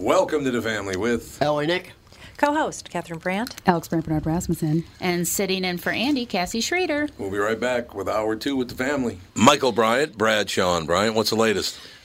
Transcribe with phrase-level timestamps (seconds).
[0.00, 1.92] Welcome to the family with Ellie Nick.
[2.36, 3.54] Co-host Catherine Brandt.
[3.64, 4.82] Alex Brandt Bernard Rasmussen.
[5.00, 7.08] And sitting in for Andy, Cassie Schrader.
[7.16, 9.20] We'll be right back with hour two with the family.
[9.36, 11.14] Michael Bryant, Bradshaw and Bryant.
[11.14, 11.78] What's the latest?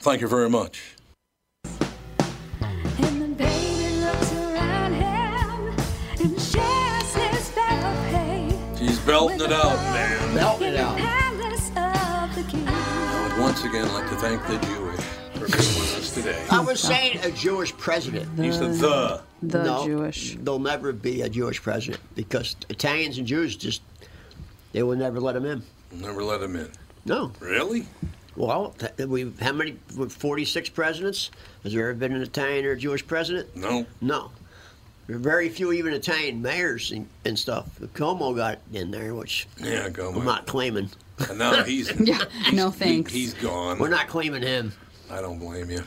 [0.00, 0.96] Thank you very much.
[1.62, 5.74] And the baby looks around him
[6.18, 10.34] and shares his fellow She's belting it out, man.
[10.34, 10.96] Belting it out.
[10.96, 11.76] palace of.
[11.76, 15.00] I would once again like to thank the Jewish
[15.34, 16.46] for being with us today.
[16.50, 18.26] I was saying a Jewish president.
[18.38, 19.20] He said the.
[19.42, 20.36] The no, Jewish.
[20.40, 23.82] There'll never be a Jewish president because Italians and Jews just,
[24.72, 25.62] they will never let him in.
[25.92, 26.70] Never let him in.
[27.04, 27.32] No.
[27.40, 27.86] Really?
[28.40, 28.74] Well,
[29.06, 29.72] we how many?
[30.08, 31.30] 46 presidents?
[31.62, 33.54] Has there ever been an Italian or a Jewish president?
[33.54, 33.84] No.
[34.00, 34.30] No.
[35.06, 37.66] There are very few even Italian mayors and, and stuff.
[37.94, 40.88] Cuomo got in there, which Yeah, go, I'm not claiming.
[41.28, 42.24] And now he's Yeah,
[42.54, 43.12] no he- thanks.
[43.12, 43.78] he's gone.
[43.78, 44.72] We're not claiming him.
[45.10, 45.82] I don't blame you.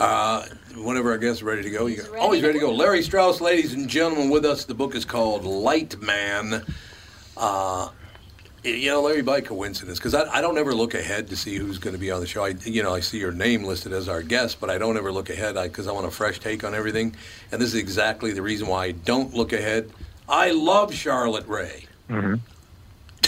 [0.00, 2.14] Uh, whenever our guest's ready to go, you go.
[2.18, 2.72] Oh, he's ready to go.
[2.74, 4.64] Larry Strauss, ladies and gentlemen, with us.
[4.64, 6.64] The book is called Light Man.
[7.36, 7.90] Uh,
[8.64, 11.78] you know, Larry, by coincidence, because I, I don't ever look ahead to see who's
[11.78, 12.44] going to be on the show.
[12.44, 15.12] I, you know, I see your name listed as our guest, but I don't ever
[15.12, 17.14] look ahead because I, want a fresh take on everything.
[17.52, 19.90] And this is exactly the reason why I don't look ahead.
[20.28, 21.86] I love Charlotte Rae.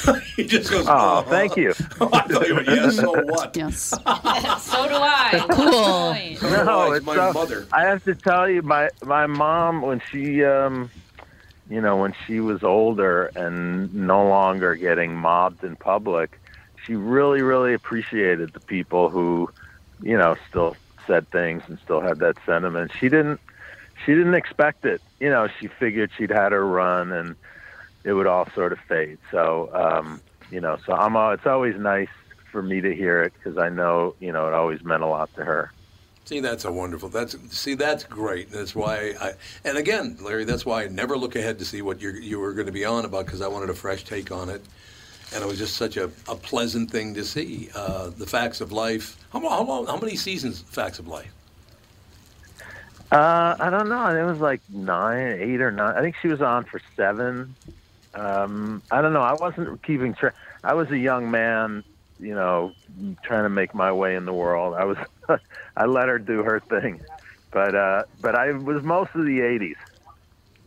[0.37, 1.71] he just goes, Oh, thank you.
[2.01, 3.57] I thought you were, yeah, so what?
[3.57, 3.79] Yes.
[3.81, 5.47] so do I.
[5.51, 6.51] Cool.
[6.51, 7.67] No, No, it's it's my uh, mother.
[7.73, 10.91] I have to tell you, my my mom when she, um,
[11.69, 16.41] you know, when she was older and no longer getting mobbed in public,
[16.87, 19.49] she really, really appreciated the people who,
[20.01, 20.77] you know, still
[21.07, 22.93] said things and still had that sentiment.
[23.01, 23.41] She didn't,
[24.05, 25.03] she didn't expect it.
[25.21, 27.37] You know, she figured she'd had her run and
[28.05, 29.19] it would all sort of fade.
[29.31, 31.17] So, um, you know, so I'm.
[31.17, 32.09] al- It's always nice
[32.53, 35.31] for me to hear it because I know, you know, it always meant a lot
[35.37, 35.73] to her.
[36.27, 37.09] See, that's a wonderful.
[37.09, 38.51] That's see, that's great.
[38.51, 39.35] That's why I.
[39.65, 42.53] And again, Larry, that's why I never look ahead to see what you you were
[42.53, 44.61] going to be on about because I wanted a fresh take on it,
[45.33, 47.71] and it was just such a, a pleasant thing to see.
[47.77, 49.25] Uh, the facts of life.
[49.33, 49.87] How, how long?
[49.87, 50.63] How many seasons?
[50.63, 51.33] Facts of life.
[53.13, 54.09] Uh, I don't know.
[54.09, 55.95] It was like nine, eight or nine.
[55.95, 57.55] I think she was on for seven.
[58.15, 59.23] Um, I don't know.
[59.23, 60.35] I wasn't keeping track.
[60.65, 61.85] I was a young man,
[62.19, 62.73] you know,
[63.23, 64.75] trying to make my way in the world.
[64.75, 64.99] I was,
[65.77, 67.01] I let her do her thing,
[67.51, 69.77] but uh, but I was most of the '80s.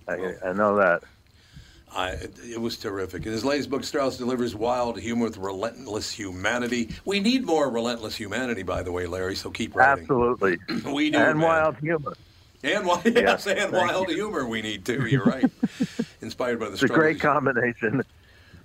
[0.07, 1.03] I, I know that.
[1.91, 2.11] I,
[2.43, 3.25] it was terrific.
[3.25, 6.89] In his latest book, Strauss delivers wild humor with relentless humanity.
[7.03, 9.35] We need more relentless humanity, by the way, Larry.
[9.35, 10.03] So keep writing.
[10.03, 10.57] Absolutely.
[10.93, 11.47] We do, and man.
[11.47, 12.13] wild humor.
[12.63, 15.07] And wild, yes, and wild humor we need too.
[15.07, 15.45] You're right.
[16.21, 18.03] Inspired by the It's a great combination.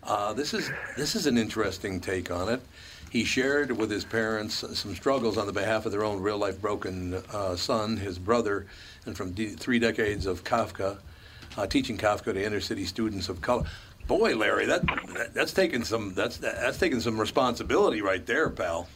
[0.02, 2.60] Uh, this is this is an interesting take on it.
[3.14, 6.61] He shared with his parents some struggles on the behalf of their own real life
[6.61, 8.66] broken uh, son, his brother,
[9.06, 10.99] and from three decades of Kafka,
[11.56, 13.66] uh, teaching Kafka to inner city students of color.
[14.08, 14.84] Boy, Larry, that,
[15.14, 18.88] that that's taking some that's that's taking some responsibility right there, pal.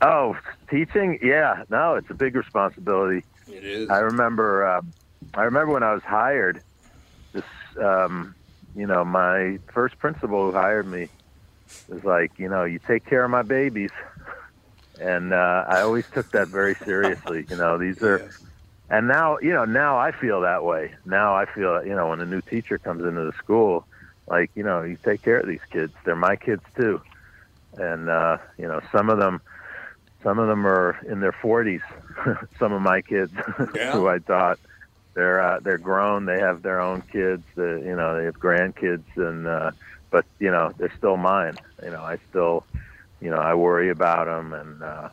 [0.00, 0.38] Oh,
[0.70, 1.18] teaching?
[1.20, 3.24] Yeah, no, it's a big responsibility.
[3.48, 3.90] It is.
[3.90, 4.82] I remember, uh,
[5.34, 6.62] I remember when I was hired.
[7.32, 7.42] This,
[7.82, 8.36] um,
[8.76, 11.08] you know, my first principal who hired me
[11.88, 13.90] was like, you know, you take care of my babies,
[14.98, 17.46] and uh, I always took that very seriously.
[17.50, 18.30] You know, these are, Yes.
[18.88, 20.94] and now, you know, now I feel that way.
[21.04, 23.86] Now I feel, you know, when a new teacher comes into the school,
[24.28, 25.92] like, you know, you take care of these kids.
[26.04, 27.00] They're my kids too,
[27.74, 29.40] and uh, you know, some of them.
[30.22, 31.80] Some of them are in their 40s.
[32.58, 33.32] Some of my kids,
[33.74, 33.92] Yeah.
[33.92, 34.58] who I taught,
[35.14, 36.26] they're uh, they're grown.
[36.26, 37.42] They have their own kids.
[37.56, 39.70] The, you know, they have grandkids, and uh,
[40.10, 41.56] but you know, they're still mine.
[41.82, 42.64] You know, I still,
[43.20, 45.08] you know, I worry about them, and uh,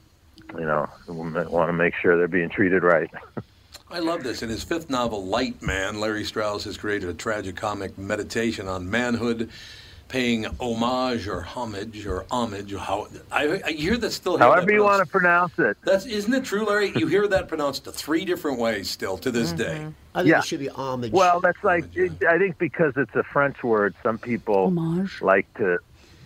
[0.54, 3.10] you know, want to make sure they're being treated right.
[3.90, 4.44] I love this.
[4.44, 9.50] In his fifth novel, Light Man, Larry Strauss has created a tragicomic meditation on manhood,
[10.08, 12.74] paying homage or homage or homage.
[12.74, 14.38] Or how I, I hear that still.
[14.38, 15.78] Hear However that you want to pronounce it.
[15.84, 16.92] That's isn't it true, Larry?
[16.96, 19.88] You hear that pronounced three different ways still to this day.
[20.16, 20.40] I think Yeah.
[20.40, 21.12] it should be homage.
[21.12, 25.22] Well, that's like Homage, I think because it's a French word, some people Homage.
[25.22, 25.80] like to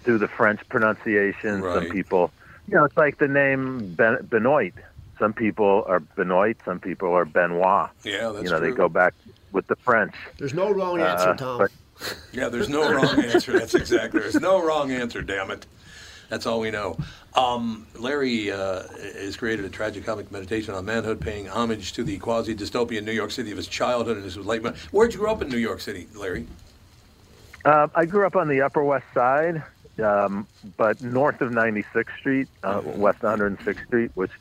[0.05, 1.61] do the French pronunciation.
[1.61, 1.75] Right.
[1.83, 2.31] Some people,
[2.67, 4.73] you know, it's like the name ben, Benoit.
[5.19, 6.57] Some people are Benoit.
[6.65, 7.89] Some people are Benoit.
[8.03, 8.71] Yeah, that's you know, true.
[8.71, 9.13] they go back
[9.51, 10.15] with the French.
[10.37, 11.57] There's no wrong answer, Uh, Tom.
[11.59, 11.71] but-
[12.33, 13.53] Yeah, there's no wrong answer.
[13.53, 14.21] That's exactly.
[14.21, 15.21] There's no wrong answer.
[15.21, 15.65] Damn it.
[16.29, 16.97] That's all we know.
[17.33, 18.83] Um, Larry uh,
[19.15, 23.31] has created a tragicomic meditation on manhood, paying homage to the quasi dystopian New York
[23.31, 24.65] City of his childhood and his late.
[24.91, 26.47] Where'd you grow up in New York City, Larry?
[27.65, 29.61] Uh, I grew up on the Upper West Side,
[30.01, 34.31] um, but north of 96th Street, uh, west 106th Street, which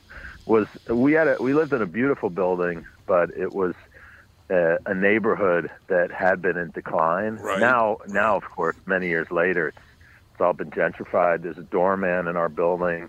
[0.46, 3.74] was we had a, we lived in a beautiful building, but it was
[4.50, 7.36] a, a neighborhood that had been in decline.
[7.36, 7.60] Right.
[7.60, 9.78] Now, now of course, many years later, it's,
[10.32, 11.42] it's all been gentrified.
[11.42, 13.08] There's a doorman in our building.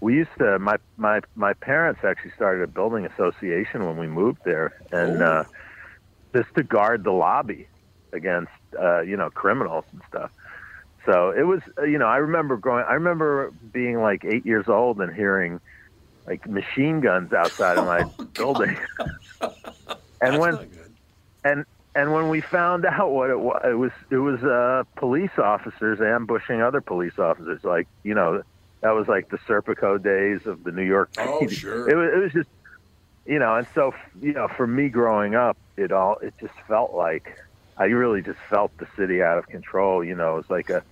[0.00, 4.40] We used to my my my parents actually started a building association when we moved
[4.44, 5.26] there, and Oh.
[5.26, 5.44] uh,
[6.34, 7.66] just to guard the lobby
[8.12, 10.30] against uh, you know criminals and stuff.
[11.06, 14.66] So it was uh, you know I remember growing I remember being like eight years
[14.68, 15.60] old and hearing
[16.26, 18.04] like machine guns outside of my
[18.34, 18.76] building.
[20.20, 20.92] and That's when not good.
[21.44, 21.64] and
[21.94, 26.00] and when we found out what it was, it was it was uh, police officers
[26.00, 27.64] ambushing other police officers.
[27.64, 28.42] Like you know,
[28.80, 31.10] that was like the Serpico days of the New York.
[31.18, 31.88] Oh, sure.
[31.88, 32.48] It was, it was just
[33.26, 36.94] you know, and so you know, for me growing up, it all it just felt
[36.94, 37.38] like
[37.78, 40.04] I really just felt the city out of control.
[40.04, 40.82] You know, it was like a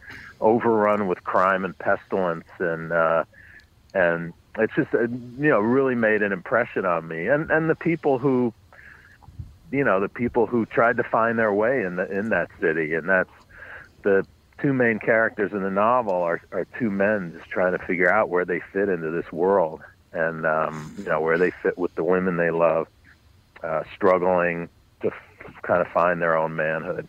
[0.41, 3.25] overrun with crime and pestilence, and uh,
[3.95, 7.75] and it's just uh, you know really made an impression on me, and and the
[7.75, 8.53] people who
[9.75, 12.95] you know the people who tried to find their way in the in that city,
[12.95, 13.31] and that's
[14.05, 14.25] the
[14.63, 18.29] two main characters in the novel are are two men just trying to figure out
[18.29, 19.81] where they fit into this world,
[20.13, 22.87] and um, you know where they fit with the women they love,
[23.65, 24.69] uh, struggling
[25.03, 27.09] to f- kind of find their own manhood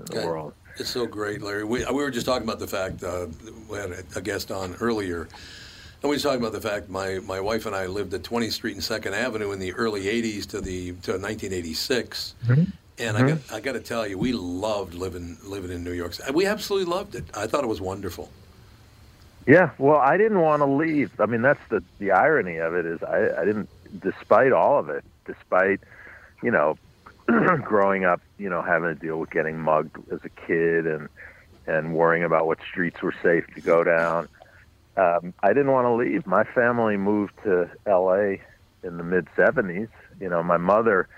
[0.00, 0.26] in the Okay.
[0.26, 0.52] world.
[0.78, 1.64] It's so great, Larry.
[1.64, 3.26] We, we were just talking about the fact uh,
[3.68, 5.28] we had a, a guest on earlier,
[6.02, 8.74] and we talking about the fact my, my wife and I lived at 20th Street
[8.74, 12.64] and Second Avenue in the early 80s to the to 1986, mm-hmm.
[12.98, 13.54] and I got mm-hmm.
[13.54, 16.14] I got to tell you, we loved living living in New York.
[16.14, 16.32] City.
[16.32, 17.24] We absolutely loved it.
[17.34, 18.30] I thought it was wonderful.
[19.46, 21.18] Yeah, well, I didn't want to leave.
[21.20, 23.68] I mean, that's the the irony of it is I, I didn't,
[24.00, 25.80] despite all of it, despite
[26.42, 26.78] you know,
[27.62, 31.08] growing up, you know, having to deal with getting mugged as a kid and
[31.66, 34.28] and worrying about what streets were safe to go down.
[35.00, 36.26] Um, I didn't want to leave.
[36.26, 38.42] My family moved to L.A.
[38.82, 39.88] in the mid '70s.
[40.20, 41.08] You know, my mother,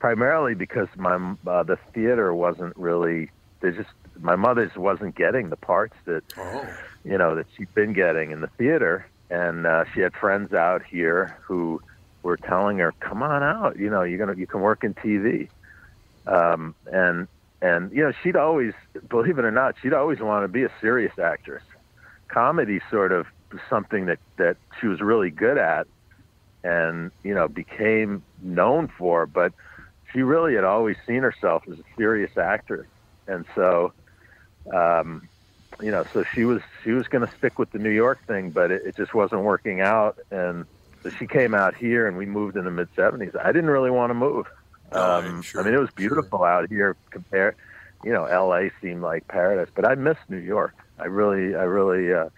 [0.00, 1.14] primarily because my
[1.46, 3.30] uh, the theater wasn't really.
[3.60, 3.90] They just
[4.20, 6.66] my mother just wasn't getting the parts that Oh,
[7.04, 10.82] you know that she'd been getting in the theater and uh, she had friends out
[10.82, 11.80] here who
[12.22, 15.48] were telling her come on out you know you're gonna you can work in tv
[16.26, 17.28] um, and
[17.62, 18.72] and you know she'd always
[19.08, 21.62] believe it or not she'd always want to be a serious actress
[22.28, 23.26] comedy sort of
[23.68, 25.86] something that that she was really good at
[26.62, 29.52] and you know became known for but
[30.12, 32.86] she really had always seen herself as a serious actress
[33.26, 33.92] and so
[34.74, 35.28] um,
[35.80, 38.50] you know, so she was she was going to stick with the New York thing,
[38.50, 40.64] but it, it just wasn't working out, and
[41.02, 43.34] so she came out here, and we moved in the mid '70s.
[43.38, 44.46] I didn't really want to move.
[44.92, 46.08] Oh, Um, I'm sure, I mean, it was sure.
[46.08, 46.96] beautiful out here.
[47.10, 47.54] Compared,
[48.04, 48.70] you know, L.A.
[48.82, 50.74] seemed like paradise, but I missed New York.
[50.98, 52.28] I really, I really, uh,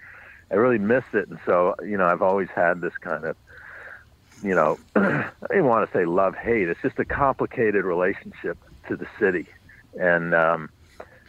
[0.50, 3.36] I really miss it, and so you know I've always had this kind of
[4.42, 6.68] you know I didn't want to say love hate.
[6.68, 9.46] It's just a complicated relationship to the city,
[9.98, 10.70] and um,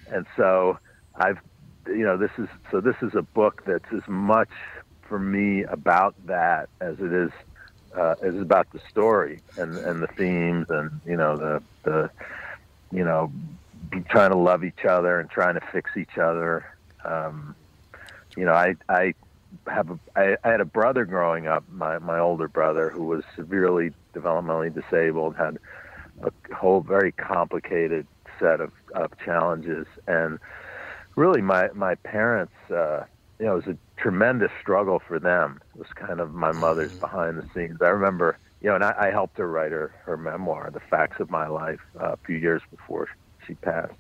[0.08, 0.78] and so
[1.16, 1.40] I've
[1.88, 4.50] you know this is so this is a book that's as much
[5.08, 7.32] for me about that as it is
[7.98, 12.10] uh, about the story and and the themes and you know the the
[12.92, 13.32] you know
[14.10, 16.66] trying to love each other and trying to fix each other.
[17.05, 17.55] Um,
[18.36, 19.13] you know, I I
[19.67, 23.24] have a, I, I had a brother growing up, my my older brother who was
[23.36, 25.58] severely developmentally disabled, had
[26.24, 28.08] a whole very complicated
[28.39, 30.39] set of, of challenges, and
[31.15, 33.03] really my my parents, uh,
[33.39, 35.60] you know, it was a tremendous struggle for them.
[35.75, 37.81] It was kind of my mother's behind the scenes.
[37.81, 41.20] I remember, you know, and I, I helped her write her her memoir, The Facts
[41.20, 43.08] of My Life, uh, a few years before
[43.46, 43.93] she passed,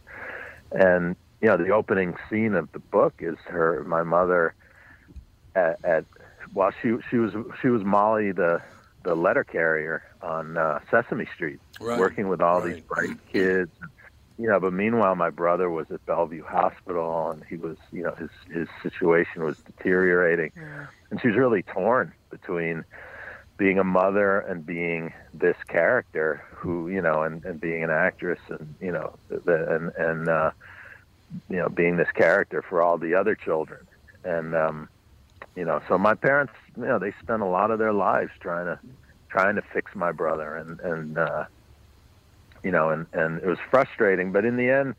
[0.71, 4.53] and you know, the opening scene of the book is her, my mother,
[5.55, 6.05] at, at
[6.53, 8.61] while she she was she was Molly the
[9.03, 12.75] the letter carrier on uh, Sesame Street, Right, working with all right.
[12.75, 13.71] these bright kids.
[14.37, 18.13] You know, but meanwhile, my brother was at Bellevue Hospital, and he was, you know,
[18.15, 20.51] his his situation was deteriorating,
[21.09, 22.83] and she was really torn between
[23.57, 28.39] being a mother and being this character who, you know, and, and being an actress,
[28.49, 30.51] and you know, the, and and uh,
[31.49, 33.87] you know, being this character for all the other children,
[34.23, 34.89] and um,
[35.55, 38.65] you know, so my parents, you know, they spent a lot of their lives trying
[38.65, 38.79] to
[39.29, 41.45] trying to fix my brother, and and uh,
[42.63, 44.95] you know, and and it was frustrating, but in the end,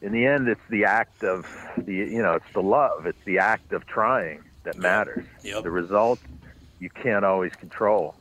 [0.00, 1.46] in the end, it's the act of
[1.76, 5.24] the, you know, it's the love, it's the act of trying that matters.
[5.42, 5.62] Yep.
[5.62, 6.18] The result
[6.80, 8.16] you can't always control,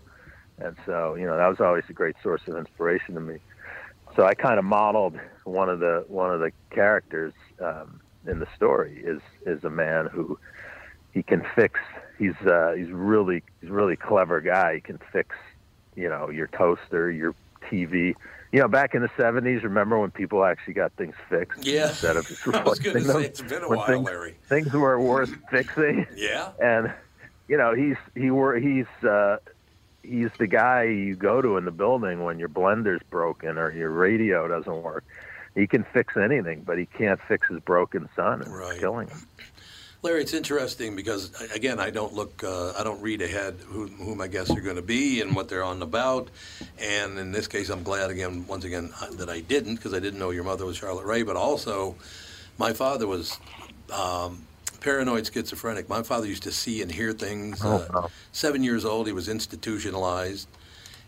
[0.59, 3.39] and so you know that was always a great source of inspiration to me.
[4.15, 8.47] So I kind of modeled one of the one of the characters um, in the
[8.55, 10.37] story is is a man who
[11.11, 11.79] he can fix.
[12.17, 14.75] He's uh, he's really he's a really clever guy.
[14.75, 15.35] He can fix
[15.95, 17.35] you know your toaster, your
[17.69, 18.13] TV.
[18.53, 21.89] You know, back in the '70s, remember when people actually got things fixed Yeah.
[21.91, 23.23] instead of just I was going replacing say them?
[23.23, 24.37] it's been a while, things, Larry.
[24.49, 26.51] things were worth fixing Yeah.
[26.61, 26.93] and
[27.47, 29.37] you know he's he were he's uh
[30.03, 33.89] he's the guy you go to in the building when your blender's broken or your
[33.91, 35.03] radio doesn't work
[35.55, 38.79] he can fix anything but he can't fix his broken son and Right.
[38.79, 39.27] killing him
[40.03, 44.15] Larry, it's interesting because again, I don't look, uh, I don't read ahead who, who
[44.15, 46.29] my guests are going to be and what they're on about.
[46.79, 49.99] And in this case, I'm glad again, once again, uh, that I didn't because I
[49.99, 51.21] didn't know your mother was Charlotte Rae.
[51.21, 51.95] But also,
[52.57, 53.37] my father was
[53.93, 54.41] um,
[54.79, 55.87] paranoid schizophrenic.
[55.87, 57.61] My father used to see and hear things.
[57.63, 58.09] Oh, uh, wow.
[58.31, 60.47] Seven years old, he was institutionalized,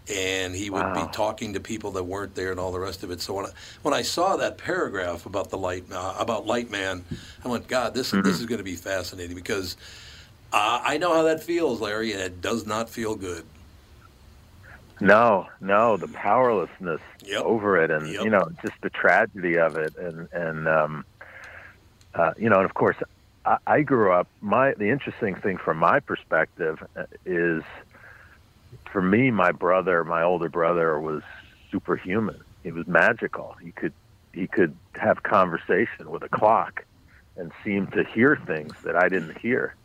[0.09, 0.93] and he would Wow.
[0.93, 3.21] be talking to people that weren't there and all the rest of it.
[3.21, 3.49] So when I,
[3.83, 7.03] when I saw that paragraph about the light uh, about Lightman,
[7.43, 8.23] I went, God, this Mm-hmm.
[8.23, 9.77] this is going to be fascinating because
[10.51, 13.45] uh, I know how that feels, Larry, and it does not feel good.
[15.01, 17.43] no no the powerlessness Yep.
[17.45, 18.21] over it and Yep.
[18.21, 21.03] you know just the tragedy of it and and um
[22.15, 22.97] uh you know and of course
[23.45, 27.63] I, I grew up my the interesting thing from my perspective uh, is
[28.93, 31.23] for me, my brother, my older brother, was
[31.71, 32.41] superhuman.
[32.63, 33.55] He was magical.
[33.61, 33.95] He could
[34.33, 36.81] he could have conversation with a clock,
[37.35, 39.75] and seem to hear things that I didn't hear.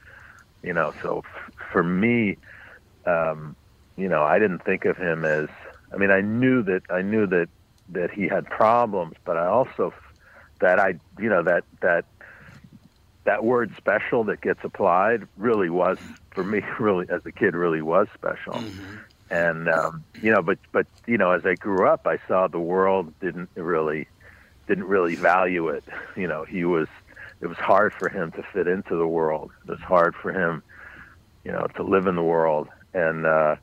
[0.62, 2.38] You know, so f- for me,
[3.06, 3.56] um,
[3.96, 5.48] you know, I didn't think of him as.
[5.92, 7.48] I mean, I knew that I knew that
[7.90, 9.92] that he had problems, but I also
[10.60, 12.04] that I you know that that
[13.24, 15.98] that word special that gets applied really was
[16.38, 18.64] for me really as a kid really was special.
[19.28, 22.60] And um you know but but you know as i grew up i saw the
[22.60, 24.06] world didn't really
[24.68, 25.84] didn't really value it.
[26.16, 26.86] You know he was
[27.40, 29.50] it was hard for him to fit into the world.
[29.64, 30.62] It was hard for him
[31.44, 32.68] you know to live in the world.
[32.94, 33.56] And uh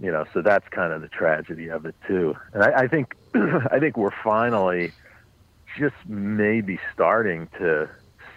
[0.00, 2.34] you know so that's kind of the tragedy of it too.
[2.52, 3.14] And i, I think
[3.70, 4.92] i think we're finally
[5.78, 7.88] just maybe starting to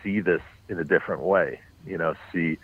[0.04, 1.60] see this in a different way.
[1.86, 2.60] You know, see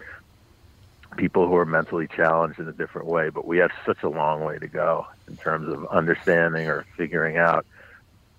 [1.14, 3.30] people who are mentally challenged in a different way.
[3.30, 7.38] But we have such a long way to go in terms of understanding or figuring
[7.38, 7.66] out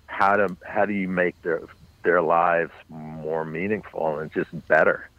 [0.07, 1.61] how to how do you make their
[2.03, 5.09] their lives more meaningful and just better.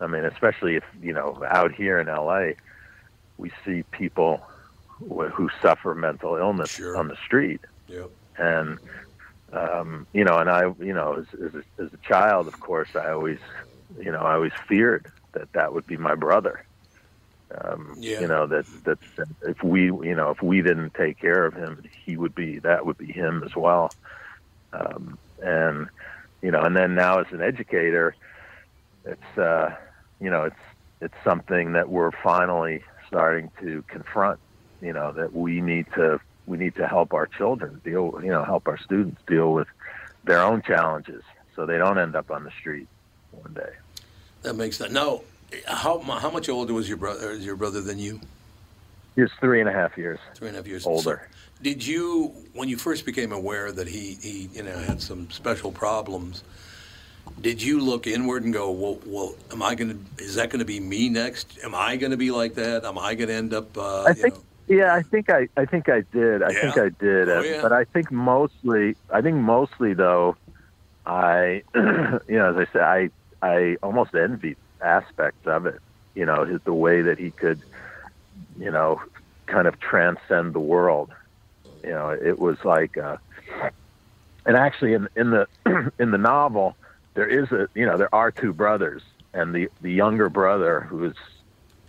[0.00, 2.52] I mean, especially if you know out here in LA,
[3.38, 4.42] we see people
[4.98, 6.96] who suffer mental illness Sure.
[6.96, 8.10] on the street Yep.
[8.36, 8.78] and
[9.52, 12.94] um, you know, and I, you know, as, as, a, as a child, of course,
[12.94, 13.38] I always,
[13.98, 16.64] you know, I always feared that that would be my brother.
[17.58, 18.20] Um, Yeah.
[18.20, 18.98] You know that that
[19.42, 22.86] if we, you know, if we didn't take care of him, he would be that
[22.86, 23.94] would be him as well.
[24.72, 25.88] Um, and
[26.42, 28.14] you know, and then now as an educator,
[29.04, 29.74] it's uh,
[30.20, 30.56] you know, it's
[31.00, 34.38] it's something that we're finally starting to confront.
[34.80, 38.18] You know that we need to we need to help our children deal.
[38.22, 39.68] You know, help our students deal with
[40.24, 41.22] their own challenges
[41.56, 42.88] so they don't end up on the street
[43.32, 43.72] one day.
[44.42, 44.92] That makes sense.
[44.92, 45.20] Now,
[45.66, 47.30] how how much older was your brother?
[47.30, 48.20] Is your brother than you?
[49.14, 51.28] He was three and a half years Three and a half years older.
[51.28, 55.30] So did you, when you first became aware that he, he you know had some
[55.30, 56.42] special problems?
[57.40, 60.24] Did you look inward and go, well, well am I going to?
[60.24, 61.58] Is that going to be me next?
[61.62, 62.84] Am I going to be like that?
[62.84, 63.76] Am I going to end up?
[63.76, 66.42] Uh, I you think, know, yeah, I think I, I think I did.
[66.42, 67.28] I think I did.
[67.28, 67.62] Oh, Uh, yeah.
[67.62, 70.36] But I think mostly, I think mostly though,
[71.06, 73.10] I, you know, as I said, I,
[73.42, 75.80] I almost envied aspects of it.
[76.14, 77.62] You know, his, the way that he could,
[78.58, 79.00] you know,
[79.46, 81.10] kind of transcend the world.
[81.84, 83.16] You know, it was like, uh,
[84.44, 85.46] and actually in in the
[85.98, 86.76] in the novel,
[87.14, 91.04] there is a, you know, there are two brothers, and the the younger brother who
[91.04, 91.14] is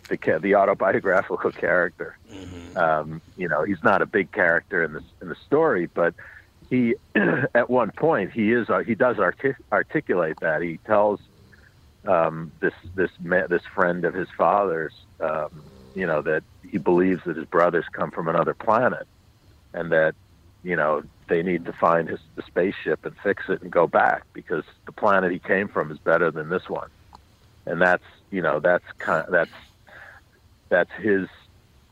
[0.10, 2.18] the the autobiographical character.
[2.76, 6.14] Um, you know, he's not a big character in the in the story, but
[6.70, 6.96] he
[7.54, 11.20] at one point he is uh, he does artic- articulate that he tells
[12.08, 17.38] um, this this this friend of his father's, um, you know, that he believes that
[17.38, 19.08] his brothers come from another planet,
[19.74, 20.16] and that
[20.64, 24.24] you know they need to find his the spaceship and fix it and go back
[24.34, 26.90] because the planet he came from is better than this one,
[27.66, 29.52] and that's you know that's kind that's
[30.70, 31.28] that's his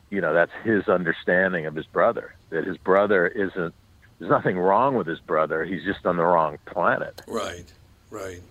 [0.09, 3.75] you know that's his understanding of his brother that his brother isn't
[4.19, 5.63] there's nothing wrong with his brother.
[5.63, 7.21] He's just on the wrong planet.
[7.25, 7.65] Right,
[8.11, 8.41] right.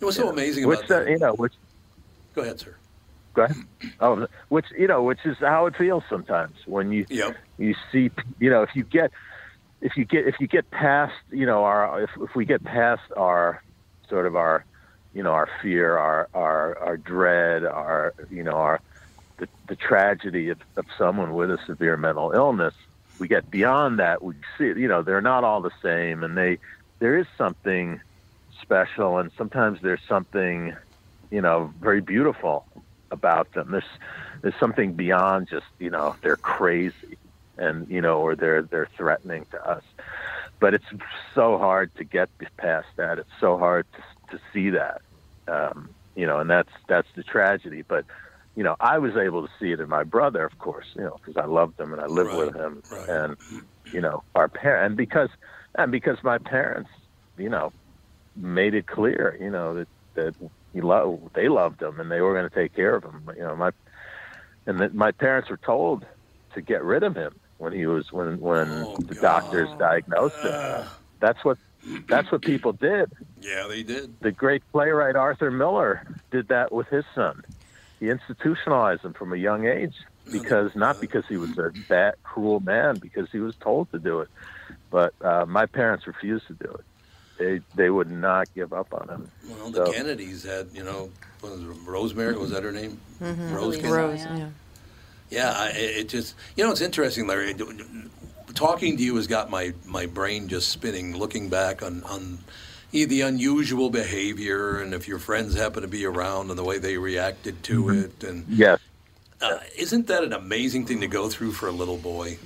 [0.00, 1.10] It was so amazing which about uh, that.
[1.10, 1.52] you know which
[2.34, 2.74] Go ahead, sir.
[3.34, 3.56] go ahead
[4.00, 7.36] oh which you know which is how it feels sometimes when you Yep.
[7.58, 9.10] you see you know if you get
[9.80, 13.02] if you get if you get past you know our if, if we get past
[13.16, 13.62] our
[14.08, 14.64] sort of our
[15.14, 18.80] you know our fear our our our dread our you know our
[19.38, 22.74] the, the tragedy of, of someone with a severe mental illness
[23.18, 26.58] we get beyond that we see you know they're not all the same and they
[27.00, 28.00] there is something
[28.62, 30.74] special and sometimes there's something
[31.30, 32.66] you know very beautiful
[33.10, 33.70] about them.
[33.72, 33.84] There's
[34.42, 37.18] there's something beyond just you know they're crazy
[37.56, 39.82] and you know or they're they're threatening to us.
[40.60, 40.84] But it's
[41.34, 42.28] so hard to get
[42.60, 43.18] past that.
[43.18, 45.00] It's so hard to to see that
[45.50, 47.82] um you know and that's that's the tragedy.
[47.88, 48.04] But
[48.56, 51.16] you know i was able to see it in my brother of course you know
[51.22, 52.82] because i loved him and i lived with Right, him.
[52.90, 53.08] right.
[53.08, 53.36] and
[53.92, 55.28] you know our parent and because
[55.76, 56.90] and because my parents
[57.36, 57.72] you know
[58.38, 60.34] made it clear you know that that
[60.72, 63.42] he lo- they loved him and they were going to take care of him you
[63.42, 63.70] know my
[64.66, 66.04] and that my parents were told
[66.54, 69.22] to get rid of him when he was when when Oh, the God.
[69.22, 70.88] doctors diagnosed him
[71.20, 71.58] that's what
[72.08, 74.16] that's what people did Yeah, they did.
[74.20, 77.40] the great playwright Arthur Miller did that with his son.
[78.00, 79.94] He institutionalized him from a young age
[80.30, 84.20] because not because he was a bad, cruel man, because he was told to do
[84.20, 84.28] it.
[84.90, 86.84] But uh, my parents refused to do it.
[87.38, 89.30] They they would not give up on him.
[89.48, 91.10] Well, the So- Kennedys had, you know,
[91.42, 93.00] was Rosemary was that her name?
[93.22, 93.54] Mm-hmm.
[93.54, 93.76] Rose Rose.
[93.76, 93.92] Kennedy.
[93.96, 94.36] Rose, yeah.
[94.38, 94.48] yeah.
[95.30, 97.54] Yeah, I, it it just you know it's interesting, Larry.
[98.54, 102.38] Talking to you has got my, my brain just spinning, looking back on on
[102.90, 106.96] the unusual behavior, and if your friends happen to be around and the way they
[106.96, 108.80] reacted to it, and Yes,
[109.42, 112.38] uh, isn't that an amazing thing to go through for a little boy?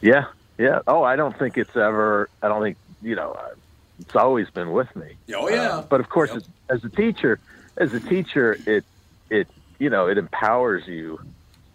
[0.00, 0.24] yeah,
[0.58, 0.80] yeah.
[0.86, 2.28] Oh, I don't think it's ever.
[2.42, 3.32] I don't think you know.
[3.32, 3.54] uh,
[4.00, 5.18] It's always been with me.
[5.34, 6.42] Oh yeah, Uh, but of course, Yep.
[6.70, 7.40] as, as a teacher,
[7.78, 8.84] as a teacher, it
[9.30, 11.18] it you know it empowers you.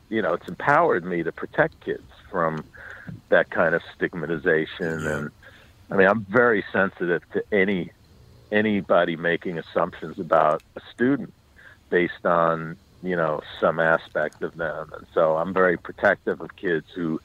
[0.10, 2.66] You know, it's empowered me to protect kids from
[3.30, 5.18] that kind of stigmatization, Yeah.
[5.18, 5.32] and
[5.92, 7.92] I mean, I'm very sensitive to any
[8.52, 11.34] anybody making assumptions about a student
[11.90, 16.88] based on you know some aspect of them, and so I'm very protective of kids
[16.96, 17.20] who,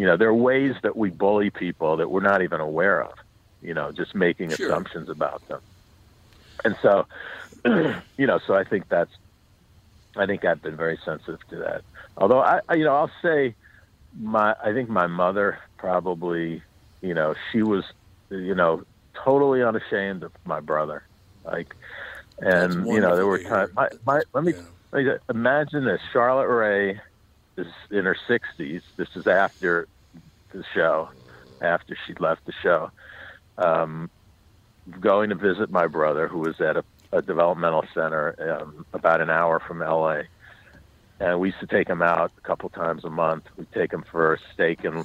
[0.00, 3.12] you know, there are ways that we bully people that we're not even aware of.
[3.60, 4.70] You know, just making Sure.
[4.70, 5.60] assumptions about them.
[6.64, 7.04] And so,
[8.16, 9.10] you know, so I think that's,
[10.16, 11.82] I think I've been very sensitive to that.
[12.16, 13.56] Although I, I you know, I'll say
[14.18, 16.62] my, I think my mother probably,
[17.02, 17.84] you know, she was,
[18.30, 18.84] you know,
[19.22, 21.02] totally unashamed of my brother.
[21.44, 21.74] Like,
[22.38, 24.62] and, you know, there were times, my, my, let me, Yeah.
[24.92, 26.00] let me imagine this.
[26.10, 26.98] Charlotte Rae
[27.56, 28.82] is in her 60s.
[28.96, 29.88] This is after
[30.52, 31.10] the show,
[31.60, 32.90] after she'd left the show.
[33.58, 34.10] Um,
[35.00, 39.30] going to visit my brother, who was at a, a developmental center um, about an
[39.30, 40.22] hour from LA.
[41.20, 43.44] And we used to take him out a couple times a month.
[43.56, 45.04] We'd take him for steak and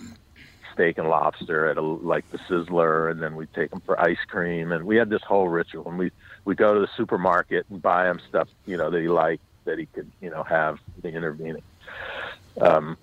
[0.73, 4.19] steak and lobster at a, like the Sizzler, and then we'd take him for ice
[4.27, 5.88] cream, and we had this whole ritual.
[5.89, 6.12] And we
[6.45, 9.79] we go to the supermarket and buy him stuff, you know, that he liked that
[9.79, 11.63] he could, you know, have the intervening,
[12.61, 12.97] um,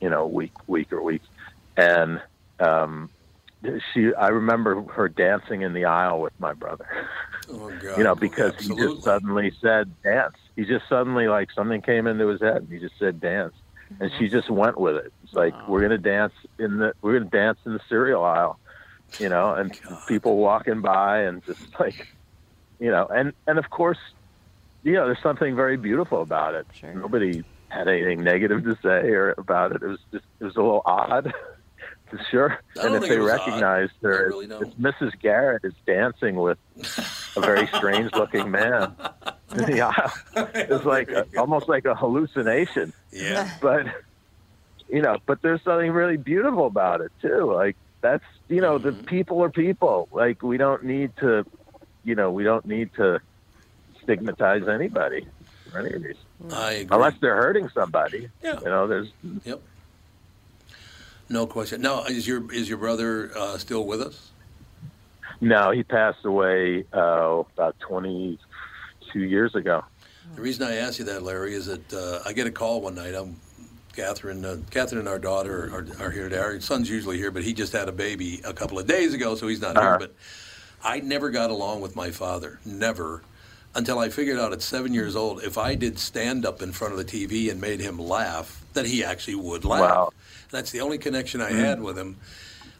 [0.00, 1.22] you know, week week or week,
[1.76, 2.20] and
[2.60, 3.10] um,
[3.92, 4.14] she.
[4.14, 6.86] I remember her dancing in the aisle with my brother.
[7.50, 7.98] Oh God.
[7.98, 10.36] you know, because he just suddenly said dance.
[10.54, 13.54] He just suddenly like something came into his head and he just said dance.
[14.00, 15.12] And she just went with it.
[15.22, 18.58] It's like we're gonna dance in the we're gonna dance in the cereal aisle.
[19.20, 22.08] You know, and people walking by and just like
[22.80, 23.98] you know, and and of course,
[24.82, 26.66] you know, there's something very beautiful about it.
[26.72, 26.92] Sure.
[26.94, 29.82] Nobody had anything negative to say or about it.
[29.82, 31.32] It was just it was a little odd.
[32.10, 32.60] For sure.
[32.80, 33.46] And if they was odd.
[33.46, 35.18] recognized her, really if Mrs.
[35.20, 36.56] Garrett is dancing with
[37.36, 38.94] a very strange looking man
[39.56, 40.12] in the aisle.
[40.54, 42.92] It's like a, almost like a hallucination.
[43.12, 43.50] Yeah.
[43.60, 43.86] But
[44.88, 47.52] you know, but there's something really beautiful about it too.
[47.52, 50.08] Like that's you know, the people are people.
[50.12, 51.44] Like we don't need to
[52.04, 53.20] you know, we don't need to
[54.02, 55.26] stigmatize anybody
[55.70, 56.22] for any reason.
[56.52, 56.94] I agree.
[56.94, 58.28] Unless they're hurting somebody.
[58.42, 58.58] Yeah.
[58.60, 59.08] You know, there's
[59.44, 59.60] Yep.
[61.28, 61.80] No question.
[61.80, 64.30] Now, is your is your brother uh, still with us?
[65.40, 68.38] no, he passed away uh about twenty
[69.12, 69.84] two years ago.
[70.34, 72.94] The reason I ask you that, Larry, is that uh, I get a call one
[72.94, 73.14] night.
[73.14, 73.36] I'm
[73.94, 74.44] Catherine.
[74.44, 76.38] Uh, Catherine and our daughter are, are here today.
[76.40, 79.34] Our son's usually here, but he just had a baby a couple of days ago,
[79.34, 79.88] so he's not here.
[79.88, 79.98] Uh-huh.
[79.98, 80.14] But
[80.84, 83.22] I never got along with my father, never,
[83.76, 86.94] until I figured out at seven years old if I did stand up in front
[86.94, 89.80] of the TV and made him laugh, that he actually would laugh.
[89.80, 90.12] Wow.
[90.50, 91.58] That's the only connection I mm-hmm.
[91.58, 92.16] had with him.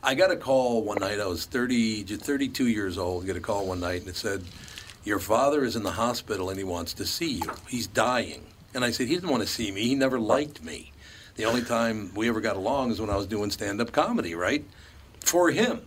[0.03, 1.21] I got a call one night.
[1.21, 3.27] I was 30, 32 years old.
[3.27, 4.43] Get a call one night, and it said,
[5.05, 7.53] "Your father is in the hospital and he wants to see you.
[7.69, 9.83] He's dying." And I said, "He didn't want to see me.
[9.83, 10.93] He never liked me.
[11.35, 14.65] The only time we ever got along is when I was doing stand-up comedy, right?
[15.21, 15.83] For him,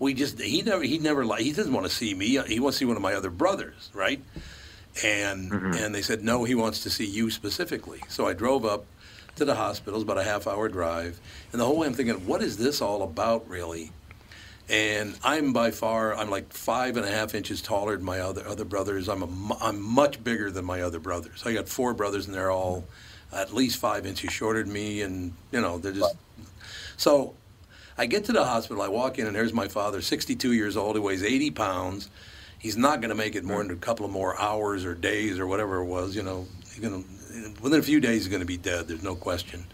[0.00, 2.42] we just he never he never li- he doesn't want to see me.
[2.48, 4.20] He wants to see one of my other brothers, right?"
[5.04, 5.74] And mm-hmm.
[5.74, 8.86] and they said, "No, he wants to see you specifically." So I drove up
[9.36, 10.00] to the hospital.
[10.00, 11.20] It's about a half hour drive.
[11.52, 13.90] And the whole way I'm thinking, what is this all about, really?
[14.68, 18.46] And I'm by far, I'm like five and a half inches taller than my other
[18.46, 19.08] other brothers.
[19.08, 21.42] I'm a, I'm much bigger than my other brothers.
[21.44, 22.84] I got four brothers, and they're all
[23.32, 26.14] at least five inches shorter than me, and you know they're just.
[26.96, 27.34] So,
[28.00, 28.82] I get to the hospital.
[28.82, 30.96] I walk in, and there's my father, 62 years old.
[30.96, 32.08] He weighs 80 pounds.
[32.58, 35.38] He's not going to make it more than a couple of more hours or days
[35.38, 36.16] or whatever it was.
[36.16, 36.46] You know,
[36.80, 37.04] to
[37.60, 38.88] within a few days he's going to be dead.
[38.88, 39.66] There's no question.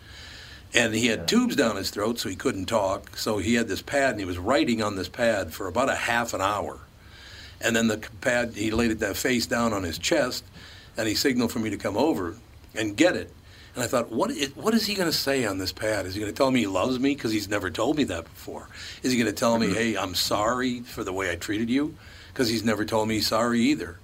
[0.74, 3.16] And he had tubes down his throat, so he couldn't talk.
[3.16, 5.94] So he had this pad, and he was writing on this pad for about a
[5.94, 6.80] half an hour.
[7.60, 10.42] And then the pad, he laid it that face down on his chest,
[10.96, 12.34] and he signaled for me to come over
[12.74, 13.32] and get it.
[13.76, 16.06] And I thought, what is, what is he going to say on this pad?
[16.06, 18.24] Is he going to tell me he loves me because he's never told me that
[18.24, 18.70] before?
[19.02, 19.76] Is he going to tell me, mm-hmm.
[19.76, 21.94] hey, I'm sorry for the way I treated you?
[22.32, 23.98] Because he's never told me he's sorry either.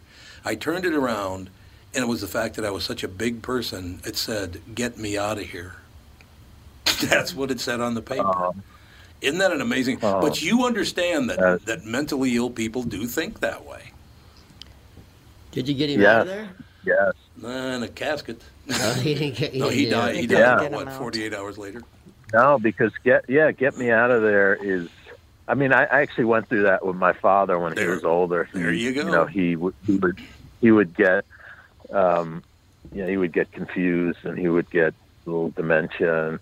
[0.45, 1.49] I turned it around,
[1.95, 4.01] and it was the fact that I was such a big person.
[4.05, 5.77] It said, "Get me out of here."
[7.05, 8.27] That's what it said on the paper.
[8.27, 8.55] Oh.
[9.23, 10.01] Isn't that an amazing?
[10.03, 10.21] Oh.
[10.21, 11.61] But you understand that Yes.
[11.65, 13.93] that mentally ill people do think that way.
[15.53, 16.11] Did you get him Yes.
[16.11, 16.49] out of there?
[16.85, 17.13] Yes.
[17.43, 18.41] Nah, in a casket.
[18.67, 20.15] He didn't get, No, he died.
[20.17, 20.59] He died.
[20.61, 20.93] couldn't about, What?
[20.95, 21.83] Forty-eight hours later.
[22.33, 24.89] No, because get yeah, get me out of there is.
[25.49, 28.05] I mean, I, I actually went through that with my father when There- he was
[28.05, 28.49] older.
[28.55, 29.03] there you go.
[29.05, 30.19] You know, he would he would
[30.61, 31.25] he would get,
[31.91, 32.43] um,
[32.95, 34.95] you know, he would get confused and he would get
[35.27, 36.39] a little dementia and,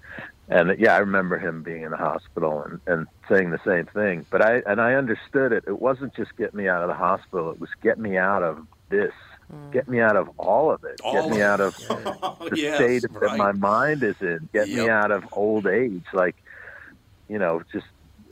[0.49, 4.27] and yeah, I remember him being in the hospital and, and saying the same thing.
[4.31, 5.65] But I and I understood it.
[5.67, 7.51] It wasn't just get me out of the hospital.
[7.51, 9.15] It was get me out of this.
[9.73, 11.01] Get me out of all of it.
[11.03, 13.39] All get me out of Oh, the yes, state that right.
[13.39, 14.49] my mind is in.
[14.53, 16.05] Get me out of old age.
[16.13, 16.37] Like,
[17.29, 17.87] you know, just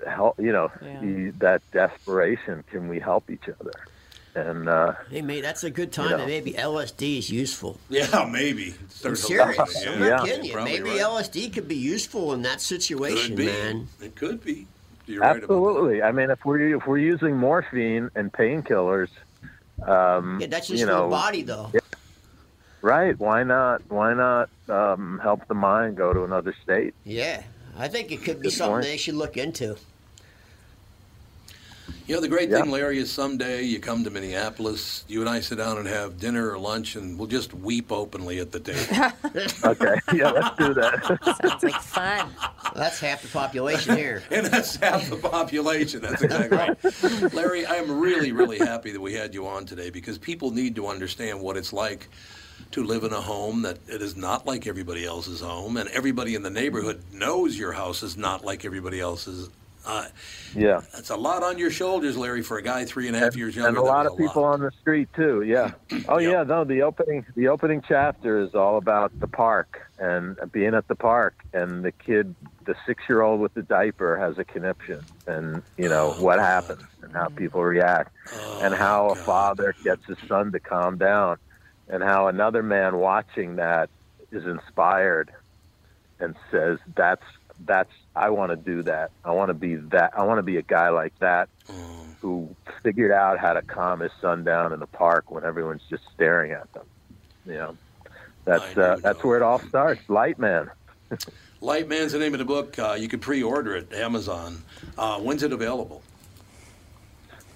[0.07, 0.39] help.
[0.39, 1.01] You know, Yeah.
[1.01, 2.65] the, that desperation.
[2.71, 3.73] Can we help each other?
[4.35, 6.11] And uh, Hey, mate, that's a good time.
[6.11, 6.27] You know.
[6.27, 7.79] Maybe LSD is useful.
[7.89, 8.75] Yeah, maybe.
[9.05, 9.57] I'm serious.
[9.57, 9.95] hallucinating.
[9.95, 10.09] I'm Yeah.
[10.17, 10.55] not kidding you.
[10.65, 11.01] Maybe right.
[11.01, 13.47] LSD could be useful in that situation, Could be.
[13.47, 13.89] man.
[14.01, 14.67] It could be.
[15.07, 16.03] You're right about absolutely.
[16.03, 19.09] I mean, if we're if we're using morphine and painkillers,
[19.87, 21.71] um, Yeah, that's just you for know, the body, though.
[22.83, 23.19] right?
[23.19, 23.83] Why not?
[23.91, 26.95] Why not um, help the mind go to another state?
[27.05, 27.43] Yeah,
[27.77, 28.85] I think it could be Good something point.
[28.85, 29.77] they should look into.
[32.09, 32.63] You know, the great Yeah.
[32.63, 36.19] thing, Larry, is someday you come to Minneapolis, you and I sit down and have
[36.19, 39.13] dinner or lunch, and we'll just weep openly at the table.
[39.65, 41.05] Okay, yeah, let's do that.
[41.43, 42.31] Sounds like fun.
[42.75, 44.23] That's half the population here.
[44.31, 46.01] and that's half the population.
[46.01, 47.35] That's exactly right.
[47.35, 50.87] Larry, I'm really, really happy that we had you on today because people need to
[50.89, 52.09] understand what it's like
[52.71, 56.35] to live in a home that it is not like everybody else's home, and everybody
[56.35, 59.51] in the neighborhood knows your house is not like everybody else's.
[59.89, 60.05] Uh,
[60.55, 60.83] Yeah.
[60.93, 63.57] that's a lot on your shoulders, Larry, for a guy three and a half years
[63.57, 63.69] younger.
[63.71, 65.43] and a lot of people on the street too.
[65.43, 65.73] Yeah.
[66.09, 66.43] Oh yeah.
[66.43, 70.95] No, the opening the opening chapter is all about the park and being at the
[70.95, 72.35] park, and the kid,
[72.67, 76.39] the six year old with the diaper, has a conniption, and you know Oh, what
[76.39, 78.13] happens and how people react,
[78.61, 81.39] and how a father gets his son to calm down,
[81.89, 83.89] and how another man watching that
[84.31, 85.31] is inspired
[86.21, 87.23] and says, "That's
[87.65, 89.11] that's I want to do that.
[89.25, 90.13] I want to be that.
[90.17, 91.49] I want to be a guy like that."
[92.21, 96.03] who figured out how to calm his son down in the park when everyone's just
[96.15, 96.87] staring at them.
[97.47, 97.77] You know,
[98.45, 99.29] that's uh, that's know.
[99.29, 100.03] where it all starts.
[100.09, 100.71] Lightman.
[101.61, 102.79] Lightman's the name of the book.
[102.79, 104.63] Uh, you can pre-order it Amazon.
[104.97, 106.03] Uh, when's it available?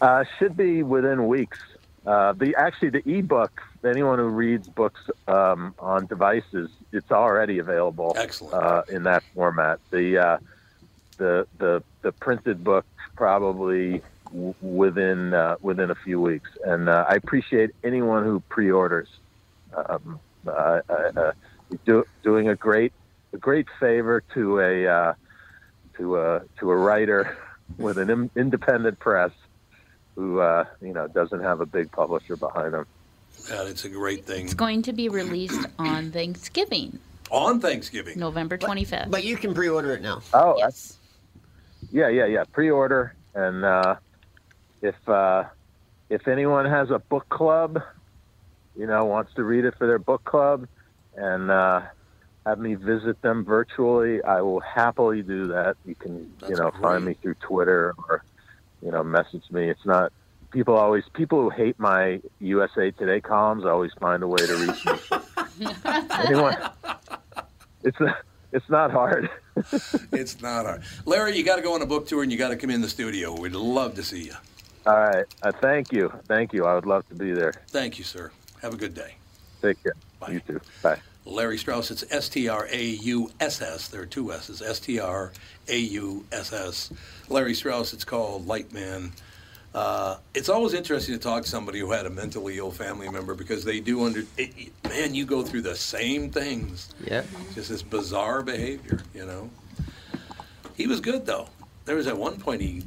[0.00, 1.58] Uh, should be within weeks.
[2.06, 3.62] Uh, the actually the ebook.
[3.84, 8.14] Anyone who reads books um, on devices, it's already available.
[8.16, 8.54] Excellent.
[8.54, 9.78] Uh, in that format.
[9.90, 10.38] The uh,
[11.18, 12.84] the the the printed book
[13.14, 16.50] probably w- within uh, within a few weeks.
[16.64, 19.08] And uh, I appreciate anyone who pre-orders.
[19.74, 21.32] Um, uh, uh, uh,
[21.84, 22.92] do, doing a great
[23.32, 25.14] a great favor to a uh,
[25.96, 27.36] to a to a writer
[27.78, 29.30] with an im- independent press
[30.16, 32.86] who uh, you know doesn't have a big publisher behind them.
[33.48, 34.44] God, it's a great thing.
[34.44, 36.98] It's going to be released on Thanksgiving,
[37.30, 38.18] On Thanksgiving.
[38.18, 39.10] November 25th.
[39.10, 40.22] But you can pre-order it now.
[40.32, 40.98] Oh, yes.
[41.90, 42.44] Yeah, yeah, yeah.
[42.52, 43.96] Pre-order, and uh,
[44.80, 45.44] if uh,
[46.08, 47.82] if anyone has a book club,
[48.76, 50.68] you know, wants to read it for their book club,
[51.16, 51.82] and uh,
[52.46, 55.76] have me visit them virtually, I will happily do that.
[55.84, 58.24] You can, you That's know, find me through Twitter or,
[58.84, 59.68] you know, message me.
[59.68, 60.12] It's not
[60.50, 64.84] people always people who hate my USA Today columns always find a way to reach
[64.84, 65.68] me.
[66.26, 66.56] anyone,
[67.82, 68.18] it's not,
[68.52, 69.28] it's not hard.
[70.12, 70.82] It's not hard.
[71.04, 72.80] Larry, you got to go on a book tour and you got to come in
[72.80, 73.38] the studio.
[73.38, 74.34] We'd love to see you.
[74.86, 75.26] All right.
[75.42, 76.10] Uh, thank you.
[76.26, 76.64] Thank you.
[76.64, 77.52] I would love to be there.
[77.68, 78.32] Thank you, sir.
[78.62, 79.16] Have a good day.
[79.60, 79.92] Take care.
[80.18, 80.32] Bye.
[80.32, 80.60] You too.
[80.82, 80.98] Bye.
[81.24, 83.88] Larry Strauss, it's S T R A U S S.
[83.88, 84.60] There are two S's.
[84.60, 85.32] S T R
[85.68, 86.92] A U S S.
[87.28, 89.12] Larry Strauss, it's called Lightman.
[89.74, 93.34] Uh, it's always interesting to talk to somebody who had a mentally ill family member
[93.34, 94.22] because they do under.
[94.36, 96.92] It, man, you go through the same things.
[97.04, 97.22] Yeah.
[97.54, 99.48] Just this bizarre behavior, you know.
[100.76, 101.48] He was good though.
[101.84, 102.82] There was at one point he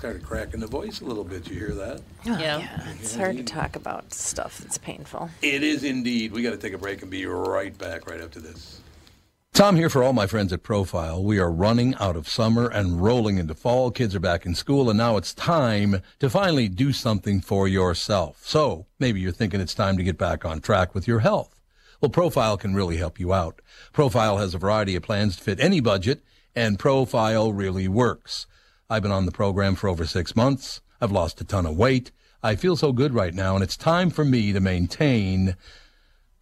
[0.00, 1.46] started cracking the voice a little bit.
[1.46, 2.00] You hear that?
[2.24, 2.56] Oh, Yeah.
[2.58, 2.88] yeah.
[2.98, 5.28] It's hard to talk about stuff that's painful.
[5.42, 6.32] It is indeed.
[6.32, 8.80] We got to take a break and be right back right after this.
[9.52, 11.22] Tom here for all my friends at Profile.
[11.22, 13.90] We are running out of summer and rolling into fall.
[13.90, 18.40] Kids are back in school, and now it's time to finally do something for yourself.
[18.46, 21.54] So maybe you're thinking it's time to get back on track with your health.
[22.00, 23.60] Well, Profile can really help you out.
[23.92, 26.22] Profile has a variety of plans to fit any budget,
[26.56, 28.46] and Profile really works.
[28.92, 30.80] I've been on the program for over six months.
[31.00, 32.10] I've lost a ton of weight.
[32.42, 35.54] I feel so good right now, and it's time for me to maintain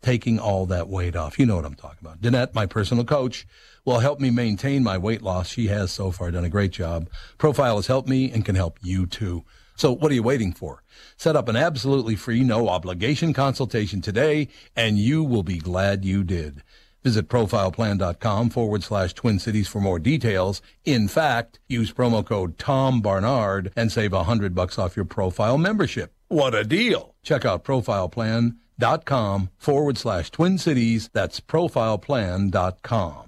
[0.00, 1.38] taking all that weight off.
[1.38, 2.22] You know what I'm talking about.
[2.22, 3.46] Danette, my personal coach,
[3.84, 5.48] will help me maintain my weight loss.
[5.50, 7.10] She has so far done a great job.
[7.36, 9.44] Profile has helped me and can help you too.
[9.76, 10.82] So what are you waiting for?
[11.18, 16.24] Set up an absolutely free, no obligation consultation today, and you will be glad you
[16.24, 16.62] did.
[17.04, 20.60] Visit profileplan.com forward slash Twin Cities for more details.
[20.84, 25.58] In fact, use promo code Tom Barnard and save a hundred bucks off your profile
[25.58, 26.12] membership.
[26.28, 27.14] What a deal!
[27.22, 31.08] Check out profileplan.com forward slash Twin Cities.
[31.12, 33.27] That's profileplan.com.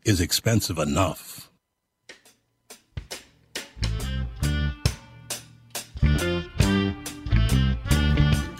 [0.05, 1.49] is expensive enough.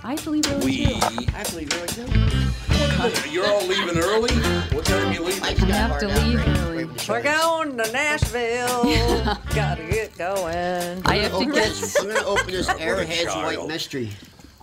[0.03, 0.85] I believe really We.
[0.85, 0.93] do.
[1.35, 3.29] I believe really too.
[3.31, 4.33] You're all leaving early.
[4.75, 5.43] What time you leaving?
[5.43, 6.67] I have to leave right now.
[6.69, 6.85] early.
[6.85, 8.83] Wait the We're going to Nashville.
[9.55, 11.01] Gotta get going.
[11.05, 11.53] I have to get.
[11.55, 13.35] this- I'm gonna open this Airheads.
[13.43, 14.09] White Mystery.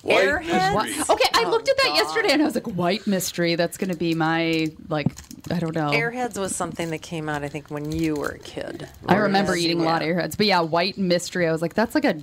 [0.08, 0.84] White Airhead?
[0.86, 1.14] mystery.
[1.14, 1.96] Okay, I Oh, looked at that God.
[1.96, 3.54] yesterday and I was like, white mystery.
[3.54, 5.08] That's going to be my like.
[5.50, 5.90] I don't know.
[5.92, 8.86] Airheads was something that came out, I think, when you were a kid.
[9.06, 10.14] I remember Yes, eating a lot of yeah.
[10.14, 11.46] airheads, but yeah, white mystery.
[11.48, 12.16] I was like, that's like a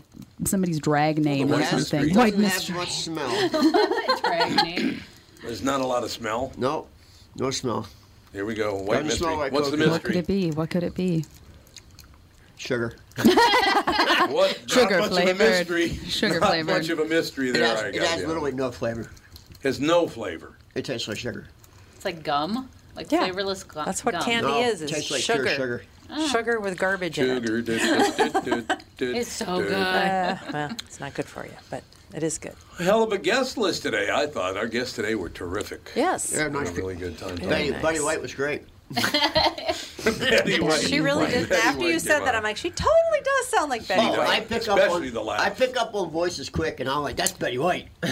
[0.45, 2.02] somebody's drag name the or white something.
[2.02, 2.15] mystery.
[2.17, 2.76] White mystery.
[2.76, 3.50] have much smell.
[4.21, 5.02] drag name.
[5.41, 6.52] There's not a lot of smell.
[6.58, 6.88] No,
[7.36, 7.88] no smell.
[8.34, 8.76] Here we go.
[8.76, 9.36] White smell mystery.
[9.38, 9.91] like What's the mystery?
[9.93, 10.52] What could it be?
[10.52, 11.26] What could it be?
[12.58, 12.96] Sugar.
[14.28, 14.60] What?
[14.68, 15.30] Sugar not much flavored.
[15.36, 15.89] Of a mystery.
[15.89, 16.76] Sugar not flavored.
[16.78, 17.65] much of a mystery It there.
[17.68, 19.10] has, I it has literally no flavor.
[19.63, 20.58] Has no flavor.
[20.74, 21.48] It tastes like sugar.
[21.96, 23.20] It's like gum, like Yeah.
[23.20, 23.86] flavorless gum.
[23.86, 24.24] That's what gum.
[24.24, 24.82] candy No, is.
[24.82, 25.44] it Is tastes like sugar.
[25.44, 25.84] pure sugar.
[26.32, 27.34] Sugar with garbage in it.
[27.48, 27.62] Sugar.
[27.62, 28.65] du-
[28.98, 29.72] du- It's so good.
[29.74, 32.54] Uh, well, it's not good for you, but it is good.
[32.80, 34.10] Hell of a guest list today.
[34.12, 35.91] I thought our guests today were terrific.
[35.96, 36.32] Yes.
[36.34, 36.70] Yeah, Had nice.
[36.70, 37.36] a really good time.
[37.36, 37.82] Betty, nice.
[37.82, 38.63] Buddy White was great.
[38.91, 40.82] Betty White.
[40.82, 41.50] She really did.
[41.50, 42.39] Betty After you said came that, on.
[42.39, 44.30] I'm like, she totally does sound like Betty Oh, White.
[44.30, 45.41] I pick up Especially on the laugh.
[45.41, 47.88] I pick up on voices quick, and I'm like, that's Betty White.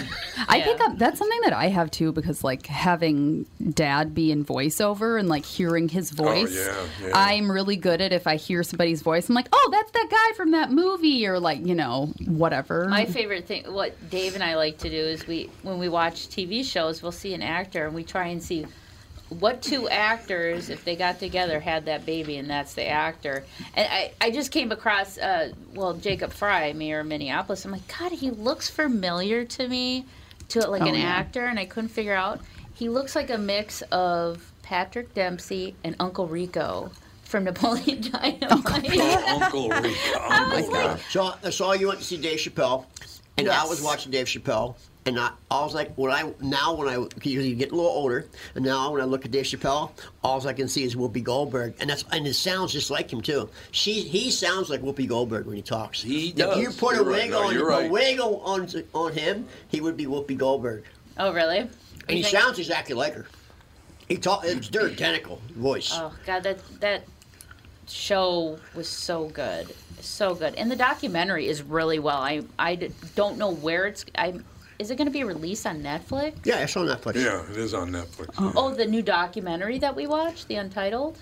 [0.48, 0.64] I Yeah.
[0.66, 5.20] pick up that's something that I have too because like having dad be in voiceover
[5.20, 6.56] and like hearing his oh, voice.
[6.56, 7.12] yeah, yeah.
[7.14, 10.36] I'm really good at if I hear somebody's voice, I'm like, oh, that's that guy
[10.36, 12.88] from that movie or like you know whatever.
[12.90, 16.28] My favorite thing, what Dave and I like to do is we, when we watch
[16.30, 18.66] TV shows, we'll see an actor and we try and see
[19.34, 23.44] what two actors, if they got together, had that baby, and that's the actor.
[23.76, 27.66] And I, I just came across, uh, well, Jacob Frey, mayor of Minneapolis.
[27.66, 30.06] I'm like, God, he looks familiar to me,
[30.50, 31.02] to like Oh, an yeah.
[31.06, 32.42] actor, and I couldn't figure out.
[32.74, 36.92] He looks like a mix of Patrick Dempsey and Uncle Rico
[37.24, 38.44] from Napoleon Dynamite.
[38.50, 40.20] Oh, Uncle Rico.
[40.30, 40.98] Uncle Rico.
[41.10, 42.86] So I saw you went to see Dave Chappelle,
[43.38, 46.88] and I was watching Dave Chappelle, and I, I was like, when I now when
[46.88, 49.92] I because you get a little older, and now when I look at Dave Chappelle,
[50.24, 53.22] all I can see is Whoopi Goldberg, and that's and it sounds just like him
[53.22, 53.50] too.
[53.72, 56.02] She he sounds like Whoopi Goldberg when he talks.
[56.02, 56.58] He If does.
[56.58, 57.22] you put You're a right.
[57.24, 57.92] wig No, on you're a right.
[57.92, 60.86] wig on on him, he would be Whoopi Goldberg,
[61.18, 61.60] oh, really?
[61.60, 61.70] and
[62.10, 63.26] he sounds exactly like her.
[64.08, 65.90] He talk it's their identical voice.
[65.94, 67.04] Oh God, that that
[67.88, 72.18] show was so good, so good, and the documentary is really well.
[72.22, 74.06] I I don't know where it's.
[74.18, 74.36] I
[74.84, 76.34] is it going to be released on Netflix?
[76.46, 77.16] yeah, it's on Netflix.
[77.16, 78.28] Yeah, it is on Netflix.
[78.38, 81.18] Oh, the new documentary that we watched, the Untitled.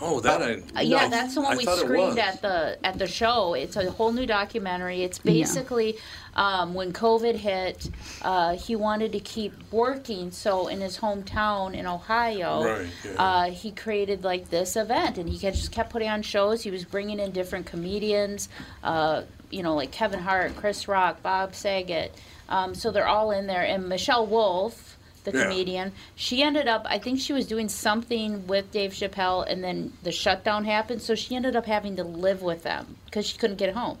[0.00, 0.62] Oh, that I.
[0.78, 3.54] Uh, yeah, no, that's the one I we screened at the at the show.
[3.54, 5.02] It's a whole new documentary.
[5.02, 5.96] It's basically
[6.36, 7.90] um, when COVID hit,
[8.22, 10.30] uh, he wanted to keep working.
[10.30, 13.10] So in his hometown in Ohio, Right, yeah.
[13.24, 16.62] uh, he created like this event, and he just kept putting on shows.
[16.62, 18.48] He was bringing in different comedians,
[18.84, 22.14] uh, you know, like Kevin Hart, Chris Rock, Bob Saget.
[22.48, 24.96] Um, so they're all in there, and Michelle Wolf.
[25.24, 25.42] The Yeah.
[25.44, 25.92] comedian.
[26.16, 30.12] She ended up, I think she was doing something with Dave Chappelle, and then the
[30.12, 33.74] shutdown happened, so she ended up having to live with them because she couldn't get
[33.74, 33.98] home.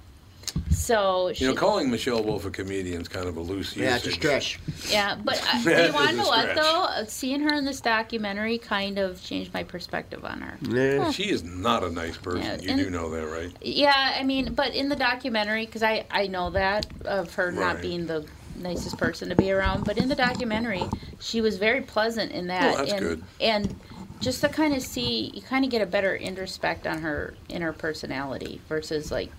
[0.70, 3.96] So she, You know, calling Michelle Wolf a comedian is kind of a loose Yeah,
[3.96, 4.58] it's a stretch.
[4.88, 6.84] yeah, but uh, you want to know what though?
[6.84, 10.56] Uh, Seeing her in this documentary kind of changed my perspective on her.
[10.62, 11.10] Yeah.
[11.10, 12.42] She is not a nice person.
[12.42, 13.50] Yeah, you and- do know that, right?
[13.60, 17.82] Yeah, I mean, but in the documentary, because I I know that of her not
[17.82, 18.24] being the
[18.58, 20.84] nicest person to be around, but in the documentary,
[21.20, 22.74] she was very pleasant in that.
[22.74, 23.22] Oh, that's and, good.
[23.40, 23.74] And
[24.20, 27.62] just to kind of see, you kind of get a better introspect on her in
[27.62, 29.30] her personality versus like,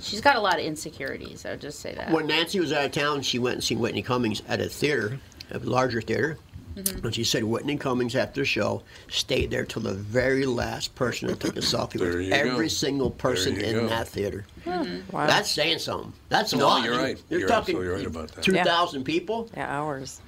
[0.00, 1.46] she's got a lot of insecurities.
[1.46, 2.10] I would just say that.
[2.10, 5.18] When Nancy was out of town, she went and seen Whitney Cummings at a theater,
[5.50, 6.38] a larger theater.
[6.76, 7.04] Mhm.
[7.04, 11.28] And she said Whitney Cummings, after the show, stayed there till the very last person
[11.28, 12.68] that took a selfie with you every go.
[12.68, 13.88] single person in go.
[13.88, 14.44] that theater.
[14.66, 15.26] Wow.
[15.26, 16.12] That's saying something.
[16.28, 16.84] That's a No, lot.
[16.84, 17.20] you're right.
[17.28, 18.44] You're, You're talking absolutely right about that.
[18.44, 18.86] two Yeah.
[19.04, 19.50] people.
[19.56, 20.20] yeah, hours.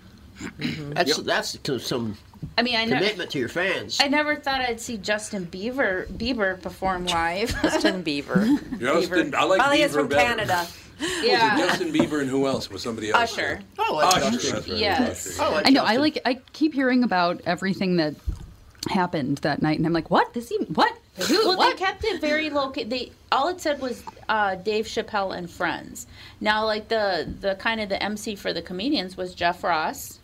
[0.59, 2.17] That's that's to- some
[2.59, 2.97] I mean, I know.
[2.99, 3.99] commitment to your fans.
[4.03, 7.51] I never thought I'd see Justin Bieber Bieber perform live.
[7.63, 8.59] Justin Bieber.
[8.81, 10.27] Justin, I like Well, he Bieber is from better.
[10.29, 10.67] Canada.
[11.23, 12.71] yeah, Justin Bieber and who else?
[12.71, 13.33] Was somebody else?
[13.33, 13.61] Usher.
[13.79, 14.31] oh, like Usher.
[14.39, 14.73] Justin.
[14.73, 14.81] Right.
[14.81, 15.39] Yes.
[15.39, 15.43] Usher.
[15.43, 15.85] Oh, I know.
[15.85, 16.21] I like.
[16.25, 18.15] I keep hearing about everything that
[18.89, 20.33] happened that night, and I'm like, what?
[20.35, 20.57] This he?
[20.57, 20.97] What?
[21.29, 21.47] Who?
[21.47, 21.77] Well, what?
[21.77, 22.71] they kept it very low.
[22.71, 22.85] key.
[22.85, 26.07] They all it said was uh, Dave Chappelle and friends.
[26.41, 30.19] Now, like the the kind of the MC for the comedians was Jeff Ross.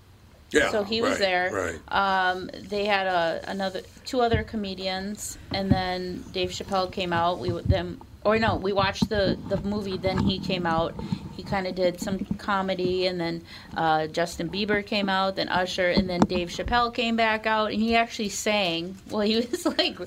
[0.52, 0.72] Yeah.
[0.72, 1.50] so he was right, there.
[1.52, 2.28] Right.
[2.30, 7.38] Um, they had a, another two other comedians, and then Dave Chappelle came out.
[7.38, 9.96] We w- them or no, we watched the the movie.
[9.96, 10.94] Then he came out.
[11.36, 13.42] He kind of did some comedy, and then
[13.76, 15.36] uh, Justin Bieber came out.
[15.36, 18.96] Then Usher, and then Dave Chappelle came back out, and he actually sang.
[19.08, 19.98] Well, he was like.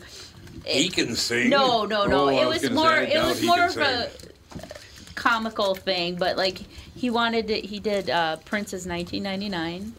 [0.65, 1.49] He can sing.
[1.49, 2.25] No, no, no.
[2.25, 2.89] Oh, it was, more.
[2.89, 4.09] say, I it was more of a
[5.15, 6.59] comical thing, but like
[6.95, 7.59] he wanted to.
[7.59, 9.93] He did uh, Prince's 1999.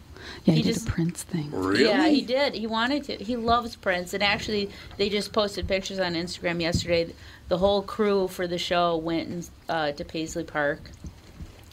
[0.44, 1.50] Yeah, he, he did just- a Prince thing.
[1.52, 1.84] Really?
[1.84, 2.54] Yeah, he did.
[2.54, 3.16] He wanted to.
[3.16, 7.12] He loves Prince, and actually, they just posted pictures on Instagram yesterday.
[7.48, 10.80] The whole crew for the show went and, uh, to Paisley Park,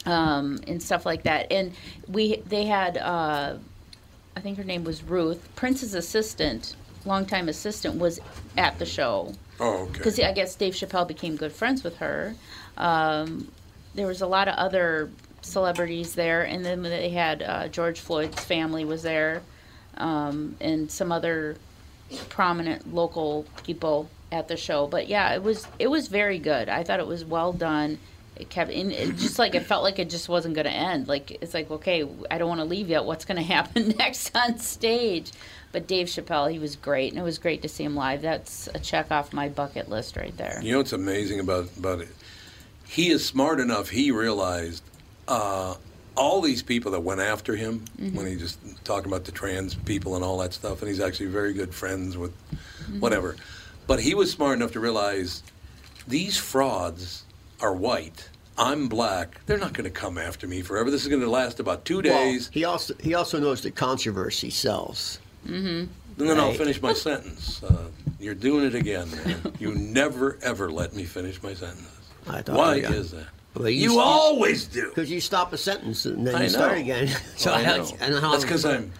[0.06, 1.50] um, and stuff like that.
[1.52, 1.72] And
[2.08, 3.56] we they had, uh,
[4.36, 8.20] I think her name was Ruth, Prince's assistant, longtime assistant, was
[8.56, 9.92] at the show Oh, okay.
[9.92, 12.34] because I guess Dave Chappelle became good friends with her.
[12.76, 13.48] Um,
[13.94, 15.10] there was a lot of other
[15.42, 19.42] celebrities there, and then they had uh, George Floyd's family was there,
[19.96, 21.56] um, and some other
[22.28, 24.86] prominent local people at the show.
[24.86, 26.68] But yeah, it was it was very good.
[26.68, 27.98] I thought it was well done.
[28.34, 31.06] It kept in it just like it felt like it just wasn't going to end.
[31.06, 33.04] Like it's like okay, I don't want to leave yet.
[33.04, 35.32] What's going to happen next on stage?
[35.70, 38.20] But Dave Chappelle, he was great, and it was great to see him live.
[38.20, 40.60] That's a check off my bucket list right there.
[40.62, 42.08] You know what's amazing about about it?
[42.86, 43.88] He is smart enough.
[43.88, 44.82] He realized
[45.32, 45.74] uh,
[46.14, 48.16] all these people that went after him Mm-hmm.
[48.16, 51.26] when he just talking about the trans people and all that stuff, and he's actually
[51.40, 53.00] very good friends with Mm-hmm.
[53.00, 53.36] whatever.
[53.86, 55.42] But he was smart enough to realize
[56.06, 57.24] these frauds
[57.60, 58.28] are white.
[58.58, 59.40] I'm black.
[59.46, 60.90] They're not going to come after me forever.
[60.90, 63.74] This is going to last about two Well, days, he also he also knows that
[63.76, 65.18] controversy sells.
[65.46, 67.62] and then I'll finish my sentence.
[67.62, 67.88] Uh,
[68.20, 69.40] you're doing it again, man.
[69.58, 71.88] You never ever let me finish my sentence.
[72.28, 73.26] I thought, Why is that?
[73.54, 74.88] Well, You stop- always do.
[74.88, 77.08] Because you stop a sentence and then I you start again.
[77.36, 77.70] so I know.
[78.00, 78.92] I don't know how That's because I'm.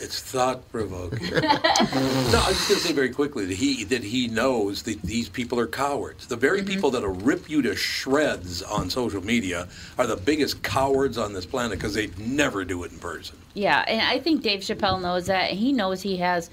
[0.00, 1.28] It's thought provoking.
[1.30, 5.02] no, I was just going to say very quickly that he that he knows that
[5.02, 6.26] these people are cowards.
[6.26, 6.68] The very mm-hmm.
[6.68, 9.68] people that'll rip you to shreds on social media
[9.98, 13.36] are the biggest cowards on this planet because they never do it in person.
[13.52, 15.50] Yeah, and I think Dave Chappelle knows that.
[15.50, 16.48] He knows he has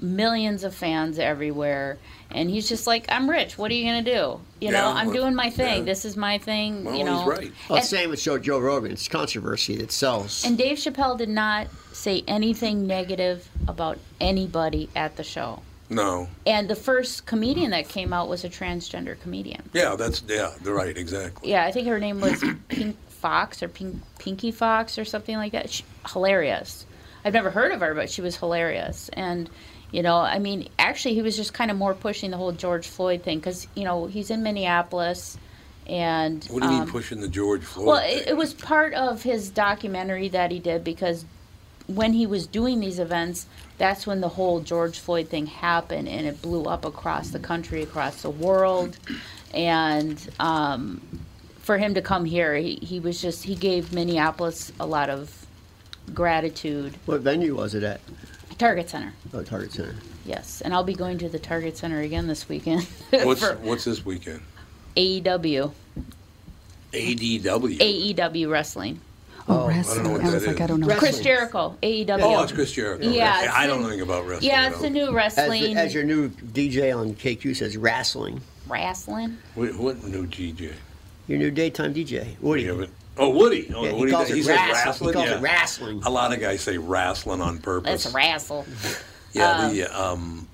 [0.00, 1.98] millions of fans everywhere,
[2.30, 3.56] and he's just like, "I'm rich.
[3.56, 4.40] What are you gonna do?
[4.60, 5.78] You know, Yeah, I'm well, doing my thing.
[5.78, 5.84] yeah.
[5.84, 6.84] This is my thing.
[6.84, 7.52] Well, you know." he's right.
[7.68, 8.92] Well, And, same with Joe, Joe Rogan.
[8.92, 10.44] It's controversy that sells.
[10.44, 15.62] and Dave Chappelle did not say anything negative about anybody at the show.
[15.88, 16.28] No.
[16.44, 19.62] And the first comedian that came out was a transgender comedian.
[19.72, 20.50] Yeah, that's yeah.
[20.62, 20.96] They're right.
[20.96, 21.50] Exactly.
[21.50, 25.52] Yeah, I think her name was Pink Fox or Pink Pinky Fox or something like
[25.52, 25.70] that.
[25.70, 26.84] She, hilarious.
[27.24, 29.08] I've never heard of her, but she was hilarious.
[29.12, 29.48] And
[29.92, 32.86] you know, I mean, actually, he was just kind of more pushing the whole George
[32.86, 35.38] Floyd thing because you know he's in Minneapolis,
[35.86, 37.86] and What do you um, mean pushing the George Floyd?
[37.86, 38.18] well, thing?
[38.18, 41.24] it, it was part of his documentary that he did because
[41.86, 43.46] when he was doing these events,
[43.78, 47.82] that's when the whole George Floyd thing happened and it blew up across the country,
[47.82, 48.98] across the world.
[49.54, 51.00] And um,
[51.60, 55.46] for him to come here, he, he was just, he gave Minneapolis a lot of
[56.12, 56.94] gratitude.
[57.06, 58.00] what venue was it at?
[58.58, 59.94] Target Center, Oh, Target Center.
[60.24, 60.62] yes.
[60.62, 64.04] And I'll be going to the Target Center again this weekend what's for what's this
[64.04, 64.40] weekend?
[64.96, 65.72] AEW,
[66.92, 67.78] ADW.
[67.78, 69.00] AEW E Wrestling.
[69.48, 69.96] Oh, oh I wrestling.
[69.98, 70.86] don't know what I was that like, I don't know.
[70.88, 71.12] Wrestling.
[71.12, 72.18] Chris Jericho, AEW.
[72.22, 73.08] Oh, it's Chris Jericho.
[73.08, 74.50] Yeah, I I don't know anything about wrestling.
[74.50, 74.82] Yeah, it's all.
[74.82, 75.74] the new wrestling.
[75.74, 78.40] the, as your new DJ on KQ says, wrestling.
[78.66, 79.38] wrestling.
[79.54, 80.72] What, what new GJ?
[81.28, 82.62] Your new daytime DJ, Woody.
[82.64, 83.72] Yeah, but- oh, Woody.
[83.74, 85.08] Oh, Yeah, he Woody calls he it says wrestling.
[85.08, 85.38] He calls yeah.
[85.38, 86.02] it wrestling.
[86.04, 88.04] A lot of guys say wrestling on purpose.
[88.04, 88.66] Let's wrestle.
[89.32, 90.48] Yeah, the um,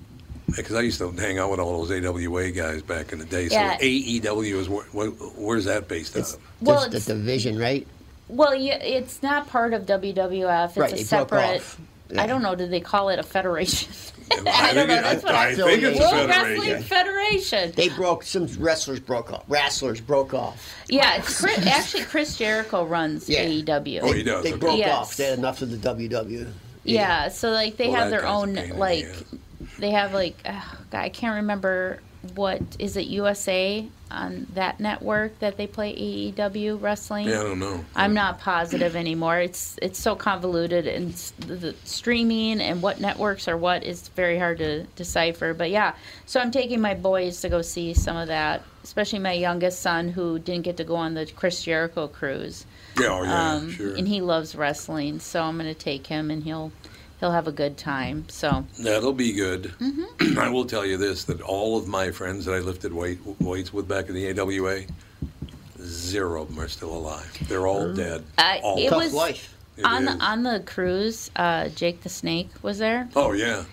[0.47, 3.49] because I used to hang out with all those AWA guys back in the day.
[3.49, 3.77] So Yeah.
[3.79, 6.37] AEW is where, where, where's that based out of?
[6.61, 7.87] Well, just the division, right?
[8.27, 10.69] Well, yeah, it's not part of WWF.
[10.69, 11.57] It's Right, a it broke separate.
[11.57, 11.79] off.
[12.09, 12.21] Yeah.
[12.23, 12.55] I don't know.
[12.55, 13.91] Do they call it a federation?
[14.31, 16.83] I, don't think know, that's I, what I I think it's a World Wrestling federation.
[16.83, 17.71] Federation.
[17.75, 18.23] They broke.
[18.23, 19.43] Some wrestlers broke off.
[19.47, 20.73] Wrestlers broke off.
[20.89, 23.45] Yeah, it's Chris, actually Chris Jericho runs Yeah.
[23.45, 23.99] AEW.
[24.01, 24.43] Oh, he does.
[24.43, 24.59] They okay.
[24.59, 24.91] broke Yes.
[24.97, 25.15] off.
[25.17, 26.47] They had enough of the WW.
[26.83, 29.07] Yeah, so like they Well, have their own pain the like
[29.79, 30.59] they have like uh,
[30.91, 31.99] God, I can't remember
[32.35, 37.27] what is it USA on that network that they play AEW wrestling.
[37.27, 37.83] Yeah, I don't know.
[37.95, 39.39] I'm not positive anymore.
[39.39, 44.37] It's it's so convoluted and the, the streaming and what networks are what is very
[44.37, 45.53] hard to decipher.
[45.53, 45.95] But yeah,
[46.25, 50.09] so I'm taking my boys to go see some of that, especially my youngest son
[50.09, 52.65] who didn't get to go on the Chris Jericho cruise.
[52.99, 53.95] Yeah, oh, yeah, Um, sure.
[53.95, 56.71] And he loves wrestling, so I'm going to take him and he'll
[57.23, 58.25] he'll have a good time.
[58.27, 59.73] So That'll be good.
[59.79, 60.37] Mm-hmm.
[60.39, 63.71] I will tell you this: that all of my friends that I lifted weight, weights
[63.71, 64.81] with back in the AWA,
[65.81, 67.31] zero of them are still alive.
[67.47, 68.25] They're all dead.
[68.37, 69.55] I- all it Tough was- life.
[69.77, 70.17] It on is.
[70.17, 73.07] the on the cruise, uh, Jake the Snake was there.
[73.15, 73.63] Oh yeah.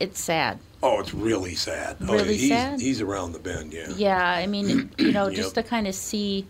[0.00, 0.58] It's sad.
[0.82, 1.96] Oh, it's really sad.
[2.00, 2.80] oh, Really he's, sad?
[2.80, 3.72] He's around the bend.
[3.72, 3.90] Yeah.
[3.96, 5.36] Yeah, I mean, you know, Yep.
[5.42, 6.46] just to kind of see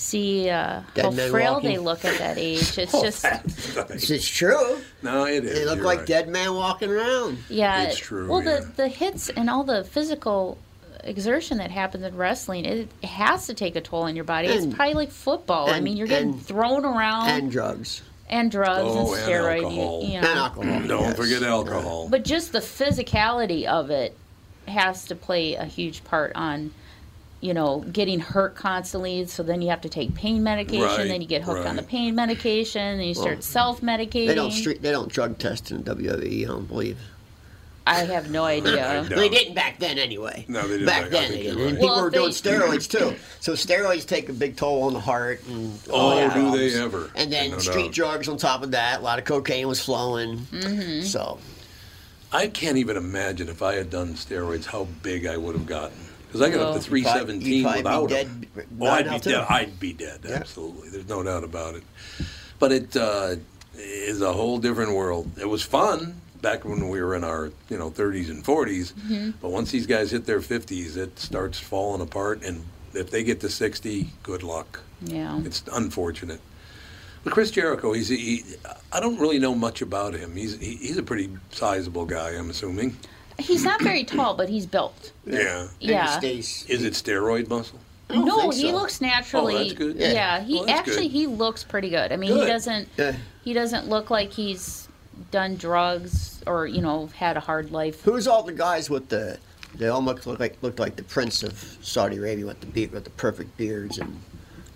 [0.00, 1.70] see uh, how men frail walking.
[1.70, 2.78] they look at that age.
[2.78, 3.24] It's Oh, just.
[3.24, 4.78] It's, it's true.
[5.02, 5.52] No, it is.
[5.58, 6.06] They look You're like right.
[6.06, 7.38] dead man walking around.
[7.48, 7.82] yeah.
[7.84, 8.60] It's true, Well, yeah.
[8.60, 10.58] the the hits and all the physical
[11.04, 14.48] exertion that happens in wrestling, it, it has to take a toll on your body.
[14.48, 15.70] it's probably like football.
[15.70, 18.02] I mean, you're getting and- thrown around And drugs.
[18.28, 18.82] and, drugs.
[18.92, 19.62] drugs Oh, and and steroid.
[19.64, 20.00] alcohol.
[20.02, 20.80] You, you And alcohol.
[20.88, 21.16] Don't yes.
[21.16, 22.08] forget alcohol.
[22.10, 24.14] But just the physicality of it
[24.68, 26.72] has to play a huge part on,
[27.40, 29.26] you know, getting hurt constantly.
[29.26, 30.82] So then you have to take pain medication.
[30.82, 32.98] Right, then you get hooked on the pain medication.
[32.98, 34.26] Then you start self medicating.
[34.28, 36.44] They don't street, they don't drug test in WWE.
[36.44, 36.98] I don't believe.
[37.86, 39.04] I have no idea.
[39.08, 40.44] They didn't back then, anyway.
[40.46, 41.64] No, they didn't Back back- then, think they didn't.
[41.64, 41.74] Right.
[41.74, 43.16] people Well, were if doing steroids too.
[43.40, 46.78] So steroids take a big toll on the heart and Oh, all that do they
[46.78, 47.10] ever.
[47.16, 47.92] And then No street doubt.
[47.94, 49.00] drugs on top of that.
[49.00, 50.38] A lot of cocaine was flowing.
[50.38, 51.02] Mm-hmm.
[51.04, 51.38] So
[52.32, 55.96] I can't even imagine if I had done steroids how big I would have gotten.
[56.30, 58.66] Because I got up to 317 you'd probably be without dead them.
[58.80, 59.30] Oh, I'd be too.
[59.30, 59.46] dead.
[59.48, 60.26] I'd be dead.
[60.26, 60.88] Absolutely.
[60.90, 61.82] There's no doubt about it.
[62.60, 63.34] But it uh,
[63.74, 65.28] is a whole different world.
[65.40, 68.92] It was fun back when we were in our you know 30s and 40s.
[68.92, 69.30] Mm-hmm.
[69.42, 72.44] But once these guys hit their 50s, it starts falling apart.
[72.44, 72.64] And
[72.94, 74.80] if they get to 60, good luck.
[75.02, 75.40] Yeah.
[75.44, 76.40] It's unfortunate.
[77.24, 78.44] But Chris Jericho, he's he,
[78.92, 80.36] I don't really know much about him.
[80.36, 82.96] He's he, he's a pretty sizable guy, I'm assuming.
[83.40, 85.12] He's not very tall, but he's built.
[85.26, 85.60] Yeah.
[85.62, 86.18] and he Yeah.
[86.18, 86.64] stays.
[86.68, 87.78] Is it steroid muscle?
[88.12, 88.76] No, think he so.
[88.76, 89.54] looks naturally.
[89.54, 89.96] Oh, that's good.
[89.96, 90.40] Yeah, Yeah.
[90.42, 91.12] he Oh, that's actually good.
[91.12, 92.10] he looks pretty good.
[92.12, 92.40] I mean, Good.
[92.40, 93.14] he doesn't Yeah.
[93.44, 94.88] he doesn't look like he's
[95.30, 98.02] done drugs or you know had a hard life.
[98.02, 99.38] Who's all the guys with the?
[99.76, 103.04] They almost look like looked like the prince of Saudi Arabia with the be- with
[103.04, 104.20] the perfect beards and.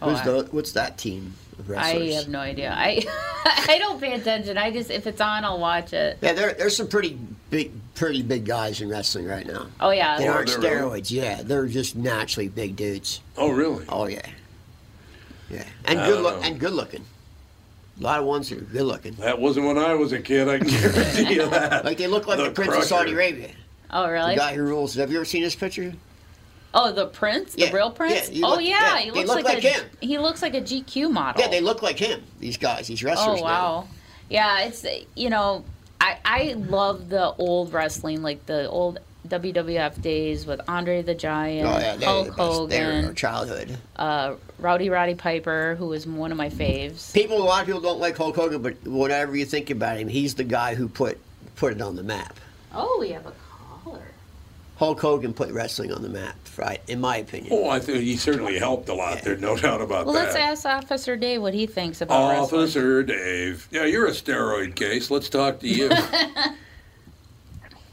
[0.05, 0.49] Oh, Who's I- the?
[0.51, 2.73] What's that team of I have no idea.
[2.77, 3.03] I
[3.69, 4.59] I don't pay attention.
[4.59, 6.19] I just if it's on, I'll watch it.
[6.21, 7.17] Yeah, there, there's some pretty
[7.51, 9.67] big, pretty big guys in wrestling right now.
[9.81, 11.01] Oh yeah, They Oh, aren't they're really?
[11.03, 11.11] steroids.
[11.11, 13.21] Yeah, they're just naturally big dudes.
[13.37, 13.85] Oh, really?
[13.89, 14.27] Oh yeah,
[15.51, 16.47] yeah, and I good don't look know.
[16.49, 17.05] and good looking.
[18.01, 19.13] A lot of ones that are good looking.
[19.15, 20.49] That wasn't when I was a kid.
[20.49, 21.85] I can guarantee you that.
[21.85, 23.51] Like they look like the, The Prince of Saudi Arabia.
[23.91, 24.35] Oh really?
[24.35, 24.95] The guy who rules.
[24.97, 25.93] Have you ever seen this picture?
[26.77, 28.29] Oh, the prince, Yeah, the real prince.
[28.29, 29.85] yeah, you oh look- yeah, yeah, he looks look like, like a him.
[30.01, 31.41] he looks like a GQ model.
[31.41, 32.23] Yeah, they look like him.
[32.41, 33.41] These guys, these wrestlers.
[33.41, 33.51] Oh now.
[33.51, 33.89] wow,
[34.29, 34.65] yeah.
[34.65, 35.65] It's you know
[36.01, 38.99] I I love the old wrestling like the old
[39.29, 42.69] WWF days with Andre the Giant, Oh yeah, Hulk the best.
[42.69, 43.79] They're our childhood.
[43.97, 47.13] uh, Rowdy Roddy Piper, who was one of my faves.
[47.15, 50.09] People, a lot of people don't like Hulk Hogan, but whatever you think about him,
[50.09, 51.19] he's the guy who put
[51.57, 52.39] put it on the map.
[52.75, 53.39] Oh, we have a caller.
[54.85, 56.79] Hulk Hogan put wrestling on the map, right?
[56.89, 57.51] In my opinion.
[57.53, 59.23] Oh, I think he certainly helped a lot.
[59.23, 60.13] There's no doubt about that.
[60.13, 62.61] Well, let's ask Officer Dave what he thinks about wrestling.
[62.63, 63.67] Officer Dave.
[63.71, 65.11] Yeah, you're a steroid case.
[65.11, 65.91] Let's talk to you.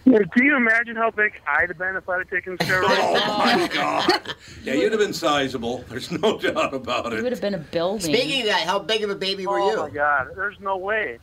[0.04, 2.86] Yeah, do you imagine how big I'd have been if I'd have taken steroids?
[2.90, 4.36] oh my God.
[4.64, 5.86] Yeah, you'd have been sizable.
[5.90, 7.24] There's no doubt about It it.
[7.24, 8.12] would have been a building.
[8.12, 9.78] Speaking of that, how big of a baby were oh, you?
[9.78, 11.20] oh my God, there's no way.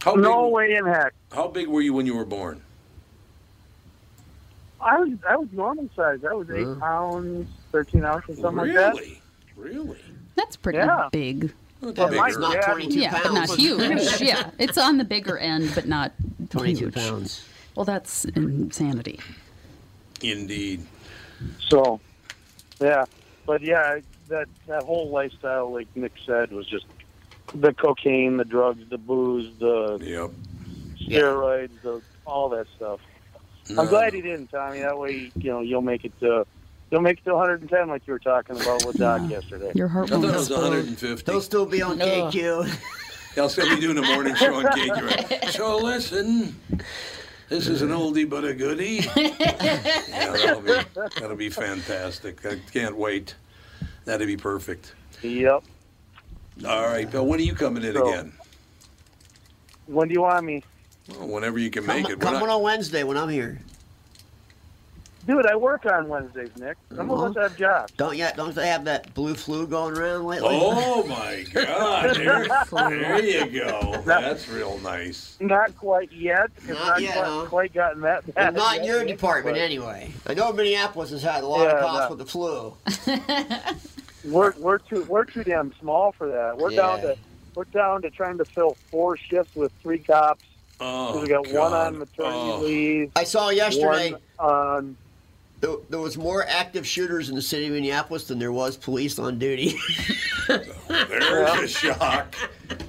[0.00, 1.12] How big, No way in heck.
[1.30, 2.62] How big were you when you were born?
[4.82, 6.20] I was I was normal size.
[6.28, 8.94] I was eight pounds, thirteen ounces, something like that.
[8.94, 9.22] really?
[9.56, 10.00] Really?
[10.34, 11.08] That's pretty Yeah.
[11.12, 11.52] big.
[11.82, 13.24] Not That my was not dad 22 Yeah, pounds.
[13.24, 14.20] but not huge.
[14.20, 16.12] yeah, it's on the bigger end, but not
[16.50, 16.94] 22 huge.
[16.94, 17.44] pounds.
[17.74, 19.18] Well, that's insanity.
[20.22, 20.86] Indeed.
[21.68, 22.00] So,
[22.80, 23.04] yeah,
[23.46, 26.86] but yeah, that that whole lifestyle, like Nick said, was just
[27.54, 30.30] the cocaine, the drugs, the booze, the Yep.
[31.00, 33.00] steroids, the, all that stuff.
[33.74, 33.82] No.
[33.82, 34.80] I'm glad he didn't, Tommy.
[34.80, 36.46] That way, you know, you'll make it to
[36.90, 39.72] you'll make it to 110, like you were talking about with Doc yesterday.
[39.74, 41.32] Your heart I thought won't it was 150.
[41.32, 42.78] He'll still be on KQ.
[43.38, 45.48] I'll still be doing a morning show on KQ.
[45.52, 46.54] So listen,
[47.48, 49.06] this is an oldie but a goodie.
[49.16, 50.74] yeah, that'll be,
[51.18, 52.44] that'll be fantastic.
[52.44, 53.34] I can't wait.
[54.04, 54.94] That'd be perfect.
[55.22, 55.62] Yep.
[56.66, 58.32] All right, Bill, when are you coming in So- again?
[59.86, 60.62] When do you want me?
[61.08, 62.20] Well, whenever you can Come, make it.
[62.20, 63.58] Come not- on on Wednesday when I'm here.
[65.24, 66.76] Dude, I work on Wednesdays, Nick.
[66.96, 67.48] Some of us uh-huh.
[67.48, 67.92] have jobs.
[67.96, 68.36] Don't yet?
[68.36, 70.48] Don't they have that blue flu going around lately?
[70.50, 72.16] Oh my God!
[72.72, 74.02] There, there you go.
[74.04, 75.36] That's real nice.
[75.40, 76.50] Not quite yet.
[76.66, 77.46] Not not, yet, quite, huh?
[77.48, 80.12] quite gotten that Well, not in yet, your department but anyway.
[80.26, 82.16] I know Minneapolis has had a lot Yeah, of costs no.
[82.16, 83.84] with the flu.
[84.32, 86.56] We're we're too we're too damn small for that.
[86.56, 87.16] We're down to
[87.54, 90.44] we're down to trying to fill four shifts with three cops.
[90.84, 92.60] Oh, we got one on maternity Oh.
[92.60, 93.12] leave.
[93.14, 94.96] I saw yesterday on
[95.60, 99.16] there, there was more active shooters in the city of Minneapolis than there was police
[99.20, 99.76] on duty.
[100.48, 102.34] There's a shock.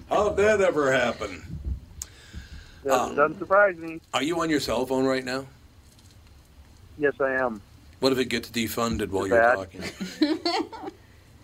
[0.09, 1.43] How'd that ever happen?
[2.83, 4.01] doesn't, um, doesn't surprise me.
[4.13, 5.45] Are you on your cell phone right now?
[6.97, 7.61] Yes, I am.
[7.99, 9.71] What if it gets defunded while You're you're bad.
[10.19, 10.39] talking?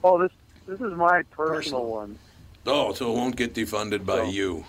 [0.03, 0.31] Oh, this
[0.65, 1.85] this is my personal, Personal.
[1.85, 2.17] one.
[2.65, 4.23] Oh, so it won't get defunded by No.
[4.29, 4.65] you.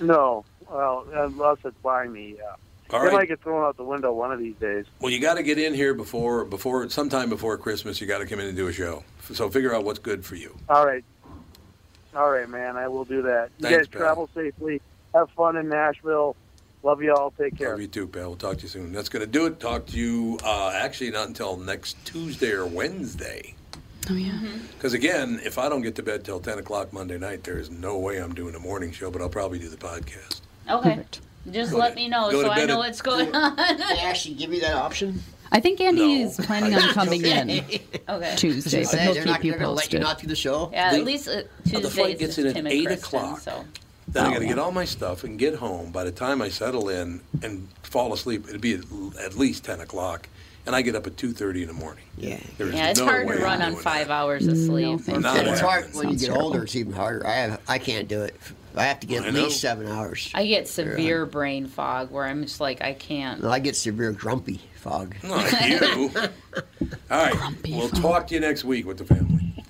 [0.00, 2.36] No, well, unless it's by me.
[2.38, 3.28] Yeah, All it might right.
[3.28, 4.86] get thrown out the window one of these days.
[5.00, 8.00] Well, you got to get in here before before sometime before Christmas.
[8.00, 9.02] You got to come in and do a show.
[9.32, 10.56] So figure out what's good for you.
[10.68, 11.04] All right,
[12.14, 12.76] all right, man.
[12.76, 13.50] I will do that.
[13.58, 14.00] You Thanks, guys pal.
[14.00, 14.80] travel safely.
[15.14, 16.36] Have fun in Nashville.
[16.82, 17.32] Love you all.
[17.32, 17.70] Take care.
[17.70, 18.28] Love you too, pal.
[18.28, 18.92] We'll talk to you soon.
[18.92, 19.58] That's going to do it.
[19.58, 23.54] Talk to you uh, actually not until next Tuesday or Wednesday.
[24.10, 24.38] Oh yeah.
[24.76, 27.70] Because again, if I don't get to bed till ten o'clock Monday night, there is
[27.70, 29.10] no way I'm doing a morning show.
[29.10, 30.40] But I'll probably do the podcast.
[30.68, 30.90] Okay.
[30.90, 31.20] Perfect.
[31.50, 33.56] Just Go let to- me know so I know at- what's going on.
[33.56, 35.22] They actually give you that option.
[35.50, 37.48] I think Andy is planning on coming in
[38.08, 38.34] Okay.
[38.36, 40.00] Tuesday, but he'll they're keep not, you they're let you posted.
[40.02, 40.68] not do the show.
[40.72, 43.18] Yeah, The- at least uh, Uh, Tuesdays the flight gets in at Tim eight Kristen,
[43.18, 43.40] o'clock.
[43.40, 43.64] So
[44.08, 44.48] Then I Oh, got to yeah.
[44.50, 45.90] get all my stuff and get home.
[45.90, 48.80] By the time I settle in and fall asleep, it'd be at,
[49.24, 50.28] at least ten o'clock,
[50.68, 52.04] and I get up at two thirty in the morning.
[52.16, 52.38] Yeah.
[52.58, 54.12] There's yeah, it's no hard way to I'm run on doing five that.
[54.14, 55.00] hours of sleep.
[55.00, 55.98] thank Not it's hard happening.
[55.98, 56.46] when you Sounds get terrible.
[56.46, 56.62] older.
[56.64, 57.26] It's even harder.
[57.26, 58.36] I have, I can't do it.
[58.76, 59.44] I have to get I at know.
[59.44, 60.30] least seven hours.
[60.34, 63.42] I get severe brain fog where I'm just like I can't.
[63.42, 65.16] No, I get severe grumpy fog.
[65.24, 66.10] Not you.
[67.10, 67.32] All right.
[67.34, 68.02] Grumpy we'll fog.
[68.02, 69.64] talk to you next week with the family.